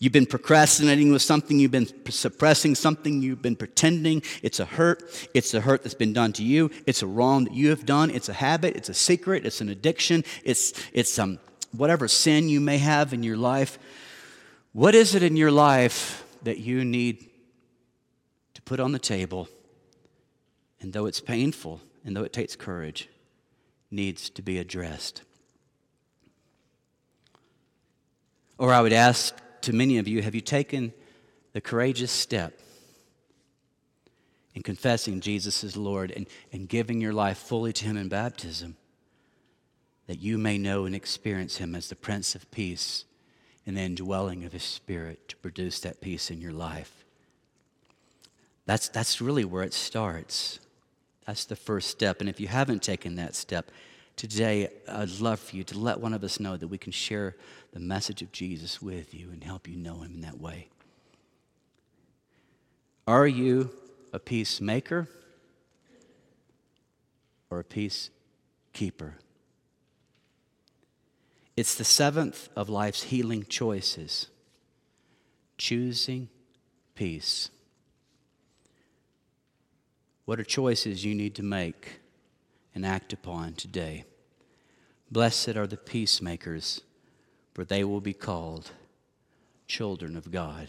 You've 0.02 0.12
been 0.12 0.26
procrastinating 0.26 1.12
with 1.12 1.22
something, 1.22 1.60
you've 1.60 1.70
been 1.70 1.86
suppressing 2.10 2.74
something, 2.74 3.22
you've 3.22 3.40
been 3.40 3.54
pretending. 3.54 4.24
It's 4.42 4.58
a 4.58 4.64
hurt. 4.64 5.28
It's 5.32 5.54
a 5.54 5.60
hurt 5.60 5.84
that's 5.84 5.94
been 5.94 6.12
done 6.12 6.32
to 6.32 6.42
you. 6.42 6.72
It's 6.88 7.02
a 7.02 7.06
wrong 7.06 7.44
that 7.44 7.54
you 7.54 7.70
have 7.70 7.86
done. 7.86 8.10
It's 8.10 8.28
a 8.28 8.32
habit. 8.32 8.74
It's 8.74 8.88
a 8.88 8.94
secret. 8.94 9.46
It's 9.46 9.60
an 9.60 9.68
addiction. 9.68 10.24
It's, 10.42 10.72
it's 10.92 11.20
um, 11.20 11.38
whatever 11.70 12.08
sin 12.08 12.48
you 12.48 12.60
may 12.60 12.78
have 12.78 13.12
in 13.12 13.22
your 13.22 13.36
life. 13.36 13.78
What 14.72 14.96
is 14.96 15.14
it 15.14 15.22
in 15.22 15.36
your 15.36 15.52
life 15.52 16.26
that 16.42 16.58
you 16.58 16.84
need 16.84 17.30
to 18.54 18.62
put 18.62 18.80
on 18.80 18.90
the 18.90 18.98
table? 18.98 19.48
And 20.80 20.92
though 20.92 21.06
it's 21.06 21.20
painful 21.20 21.80
and 22.04 22.16
though 22.16 22.24
it 22.24 22.32
takes 22.32 22.56
courage, 22.56 23.08
needs 23.88 24.30
to 24.30 24.42
be 24.42 24.58
addressed. 24.58 25.22
Or 28.58 28.72
I 28.72 28.80
would 28.80 28.92
ask 28.92 29.32
to 29.62 29.72
many 29.72 29.98
of 29.98 30.08
you, 30.08 30.22
have 30.22 30.34
you 30.34 30.40
taken 30.40 30.92
the 31.52 31.60
courageous 31.60 32.10
step 32.10 32.58
in 34.54 34.62
confessing 34.62 35.20
Jesus 35.20 35.64
as 35.64 35.76
Lord 35.76 36.10
and, 36.10 36.26
and 36.52 36.68
giving 36.68 37.00
your 37.00 37.12
life 37.12 37.38
fully 37.38 37.72
to 37.72 37.84
Him 37.84 37.96
in 37.96 38.08
baptism 38.08 38.76
that 40.06 40.20
you 40.20 40.36
may 40.36 40.58
know 40.58 40.84
and 40.84 40.94
experience 40.94 41.56
Him 41.56 41.74
as 41.74 41.88
the 41.88 41.96
Prince 41.96 42.34
of 42.34 42.50
Peace 42.50 43.04
and 43.66 43.76
the 43.76 43.82
indwelling 43.82 44.44
of 44.44 44.52
His 44.52 44.64
Spirit 44.64 45.28
to 45.28 45.36
produce 45.36 45.80
that 45.80 46.00
peace 46.00 46.30
in 46.30 46.40
your 46.40 46.52
life? 46.52 47.04
That's, 48.66 48.88
that's 48.88 49.20
really 49.20 49.44
where 49.44 49.62
it 49.62 49.74
starts. 49.74 50.60
That's 51.26 51.44
the 51.44 51.56
first 51.56 51.88
step. 51.88 52.20
And 52.20 52.28
if 52.28 52.40
you 52.40 52.48
haven't 52.48 52.82
taken 52.82 53.16
that 53.16 53.34
step, 53.34 53.70
today 54.16 54.68
I'd 54.88 55.20
love 55.20 55.40
for 55.40 55.56
you 55.56 55.64
to 55.64 55.78
let 55.78 56.00
one 56.00 56.14
of 56.14 56.24
us 56.24 56.40
know 56.40 56.56
that 56.56 56.68
we 56.68 56.78
can 56.78 56.92
share 56.92 57.36
the 57.72 57.80
message 57.80 58.22
of 58.22 58.32
Jesus 58.32 58.80
with 58.80 59.14
you 59.14 59.30
and 59.30 59.42
help 59.42 59.68
you 59.68 59.76
know 59.76 60.02
him 60.02 60.14
in 60.14 60.20
that 60.22 60.40
way. 60.40 60.68
Are 63.06 63.26
you 63.26 63.70
a 64.12 64.18
peacemaker 64.18 65.08
or 67.50 67.60
a 67.60 67.64
peacekeeper? 67.64 69.14
It's 71.56 71.74
the 71.74 71.84
seventh 71.84 72.48
of 72.56 72.68
life's 72.68 73.04
healing 73.04 73.44
choices 73.48 74.28
choosing 75.58 76.28
peace. 76.96 77.50
What 80.24 80.40
are 80.40 80.44
choices 80.44 81.04
you 81.04 81.14
need 81.14 81.36
to 81.36 81.44
make 81.44 82.00
and 82.74 82.86
act 82.86 83.12
upon 83.12 83.54
today? 83.54 84.04
Blessed 85.10 85.56
are 85.56 85.66
the 85.66 85.76
peacemakers, 85.76 86.80
for 87.54 87.64
they 87.64 87.84
will 87.84 88.00
be 88.00 88.14
called 88.14 88.70
children 89.66 90.16
of 90.16 90.30
God. 90.30 90.68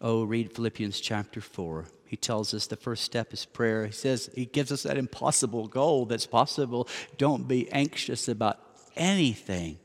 Oh, 0.00 0.24
read 0.24 0.54
Philippians 0.54 1.00
chapter 1.00 1.40
4. 1.40 1.86
He 2.06 2.16
tells 2.16 2.54
us 2.54 2.66
the 2.66 2.76
first 2.76 3.04
step 3.04 3.32
is 3.32 3.44
prayer. 3.44 3.86
He 3.86 3.92
says, 3.92 4.30
He 4.34 4.46
gives 4.46 4.72
us 4.72 4.84
that 4.84 4.96
impossible 4.96 5.68
goal 5.68 6.06
that's 6.06 6.26
possible. 6.26 6.88
Don't 7.18 7.46
be 7.46 7.70
anxious 7.70 8.28
about 8.28 8.58
anything, 8.96 9.78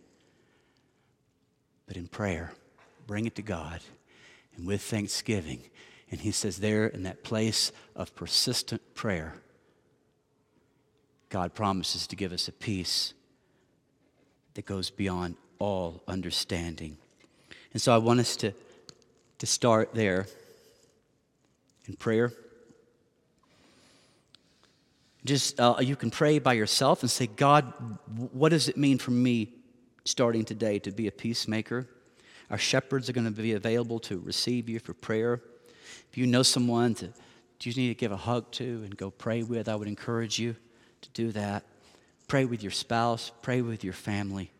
but 1.85 1.97
in 1.97 2.07
prayer, 2.07 2.53
bring 3.05 3.25
it 3.25 3.35
to 3.35 3.41
God. 3.41 3.81
And 4.55 4.65
with 4.65 4.81
thanksgiving, 4.81 5.59
and 6.11 6.21
he 6.21 6.31
says, 6.31 6.57
there 6.57 6.87
in 6.87 7.03
that 7.03 7.23
place 7.23 7.71
of 7.95 8.15
persistent 8.15 8.95
prayer, 8.95 9.35
God 11.35 11.53
promises 11.53 12.07
to 12.07 12.15
give 12.15 12.31
us 12.31 12.47
a 12.47 12.53
peace 12.53 13.13
that 14.53 14.65
goes 14.65 14.89
beyond 14.89 15.35
all 15.59 16.01
understanding. 16.07 16.95
And 17.73 17.81
so 17.81 17.93
I 17.93 17.97
want 17.97 18.21
us 18.21 18.37
to, 18.37 18.53
to 19.39 19.45
start 19.45 19.93
there 19.93 20.27
in 21.89 21.97
prayer. 21.97 22.31
Just 25.25 25.59
uh, 25.59 25.75
you 25.81 25.97
can 25.97 26.09
pray 26.09 26.39
by 26.39 26.53
yourself 26.53 27.01
and 27.01 27.11
say, 27.11 27.27
God, 27.27 27.65
what 28.31 28.47
does 28.47 28.69
it 28.69 28.77
mean 28.77 28.97
for 28.97 29.11
me 29.11 29.49
starting 30.05 30.45
today 30.45 30.79
to 30.79 30.91
be 30.91 31.07
a 31.07 31.11
peacemaker? 31.11 31.85
Our 32.49 32.57
shepherds 32.57 33.09
are 33.09 33.13
going 33.13 33.25
to 33.25 33.31
be 33.31 33.51
available 33.51 33.99
to 33.99 34.19
receive 34.19 34.69
you 34.69 34.79
for 34.79 34.93
prayer. 34.93 35.41
If 36.09 36.17
you 36.17 36.27
know 36.27 36.43
someone 36.43 36.93
that 36.93 37.11
you 37.65 37.73
need 37.73 37.89
to 37.89 37.93
give 37.93 38.13
a 38.13 38.23
hug 38.31 38.51
to 38.51 38.83
and 38.85 38.95
go 38.95 39.11
pray 39.11 39.43
with, 39.43 39.67
I 39.67 39.75
would 39.75 39.89
encourage 39.89 40.39
you 40.39 40.55
to 41.05 41.09
do 41.13 41.31
that. 41.31 41.63
Pray 42.27 42.45
with 42.45 42.63
your 42.63 42.71
spouse, 42.71 43.31
pray 43.41 43.61
with 43.61 43.83
your 43.83 43.93
family. 43.93 44.51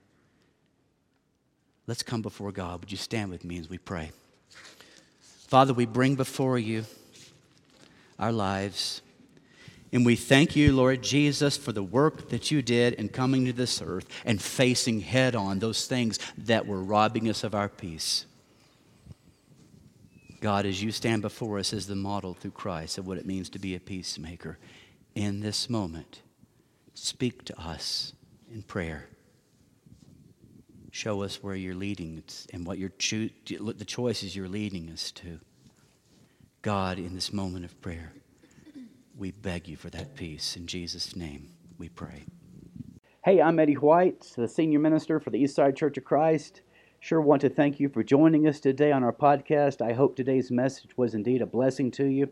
Let's 1.87 2.03
come 2.03 2.21
before 2.21 2.51
God. 2.51 2.79
Would 2.79 2.91
you 2.91 2.97
stand 2.97 3.29
with 3.29 3.43
me 3.43 3.59
as 3.59 3.69
we 3.69 3.77
pray? 3.77 4.11
Father, 5.47 5.73
we 5.73 5.85
bring 5.85 6.15
before 6.15 6.57
you 6.57 6.85
our 8.17 8.31
lives. 8.31 9.01
And 9.91 10.05
we 10.05 10.15
thank 10.15 10.55
you, 10.55 10.75
Lord 10.75 11.01
Jesus, 11.01 11.57
for 11.57 11.71
the 11.71 11.83
work 11.83 12.29
that 12.29 12.51
you 12.51 12.61
did 12.61 12.93
in 12.93 13.09
coming 13.09 13.45
to 13.45 13.53
this 13.53 13.81
earth 13.81 14.07
and 14.25 14.41
facing 14.41 15.01
head 15.01 15.35
on 15.35 15.59
those 15.59 15.87
things 15.87 16.19
that 16.37 16.65
were 16.65 16.81
robbing 16.81 17.29
us 17.29 17.43
of 17.43 17.55
our 17.55 17.69
peace. 17.69 18.25
God, 20.41 20.65
as 20.65 20.83
you 20.83 20.91
stand 20.91 21.21
before 21.21 21.59
us 21.59 21.71
as 21.71 21.87
the 21.87 21.95
model 21.95 22.33
through 22.33 22.51
Christ 22.51 22.97
of 22.97 23.07
what 23.07 23.17
it 23.17 23.25
means 23.25 23.49
to 23.49 23.59
be 23.59 23.75
a 23.75 23.79
peacemaker, 23.79 24.57
in 25.15 25.39
this 25.39 25.69
moment, 25.69 26.21
speak 26.95 27.45
to 27.45 27.61
us 27.61 28.13
in 28.51 28.63
prayer. 28.63 29.09
Show 30.91 31.21
us 31.21 31.43
where 31.43 31.55
you're 31.55 31.75
leading 31.75 32.23
and 32.53 32.65
what 32.65 32.77
you're 32.77 32.91
the 32.97 33.85
choices 33.85 34.35
you're 34.35 34.47
leading 34.47 34.89
us 34.89 35.11
to. 35.11 35.39
God, 36.61 36.97
in 36.97 37.13
this 37.13 37.31
moment 37.31 37.65
of 37.65 37.79
prayer, 37.81 38.13
we 39.17 39.31
beg 39.31 39.67
you 39.67 39.75
for 39.75 39.89
that 39.91 40.15
peace. 40.15 40.55
In 40.55 40.67
Jesus' 40.67 41.15
name, 41.15 41.49
we 41.77 41.89
pray. 41.89 42.23
Hey, 43.23 43.41
I'm 43.41 43.59
Eddie 43.59 43.73
White, 43.73 44.33
the 44.37 44.47
senior 44.47 44.79
minister 44.79 45.19
for 45.19 45.31
the 45.31 45.43
Eastside 45.43 45.75
Church 45.75 45.97
of 45.97 46.05
Christ. 46.05 46.61
Sure 47.01 47.21
want 47.21 47.41
to 47.41 47.49
thank 47.49 47.79
you 47.79 47.89
for 47.89 48.03
joining 48.03 48.47
us 48.47 48.59
today 48.59 48.91
on 48.91 49.03
our 49.03 49.13
podcast. 49.13 49.81
I 49.81 49.93
hope 49.93 50.15
today's 50.15 50.49
message 50.49 50.97
was 50.97 51.13
indeed 51.13 51.41
a 51.41 51.45
blessing 51.45 51.91
to 51.91 52.05
you. 52.05 52.29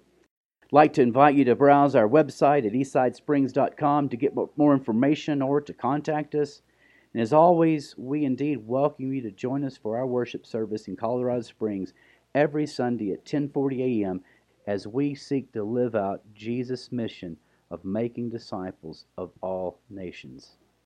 Like 0.73 0.93
to 0.93 1.03
invite 1.03 1.35
you 1.35 1.45
to 1.45 1.55
browse 1.55 1.93
our 1.93 2.09
website 2.09 2.65
at 2.65 2.73
eastsidesprings.com 2.73 4.09
to 4.09 4.17
get 4.17 4.33
more 4.57 4.73
information 4.73 5.39
or 5.39 5.61
to 5.61 5.71
contact 5.71 6.33
us. 6.33 6.63
And 7.13 7.21
as 7.21 7.31
always, 7.31 7.95
we 7.95 8.25
indeed 8.25 8.65
welcome 8.65 9.13
you 9.13 9.21
to 9.21 9.29
join 9.29 9.63
us 9.63 9.77
for 9.77 9.95
our 9.97 10.07
worship 10.07 10.47
service 10.47 10.87
in 10.87 10.95
Colorado 10.95 11.41
Springs 11.41 11.93
every 12.33 12.65
Sunday 12.65 13.11
at 13.11 13.23
10:40 13.23 14.01
a.m. 14.01 14.23
as 14.65 14.87
we 14.87 15.13
seek 15.13 15.51
to 15.51 15.63
live 15.63 15.93
out 15.93 16.23
Jesus' 16.33 16.91
mission 16.91 17.37
of 17.69 17.85
making 17.85 18.31
disciples 18.31 19.05
of 19.15 19.29
all 19.41 19.79
nations. 19.91 20.57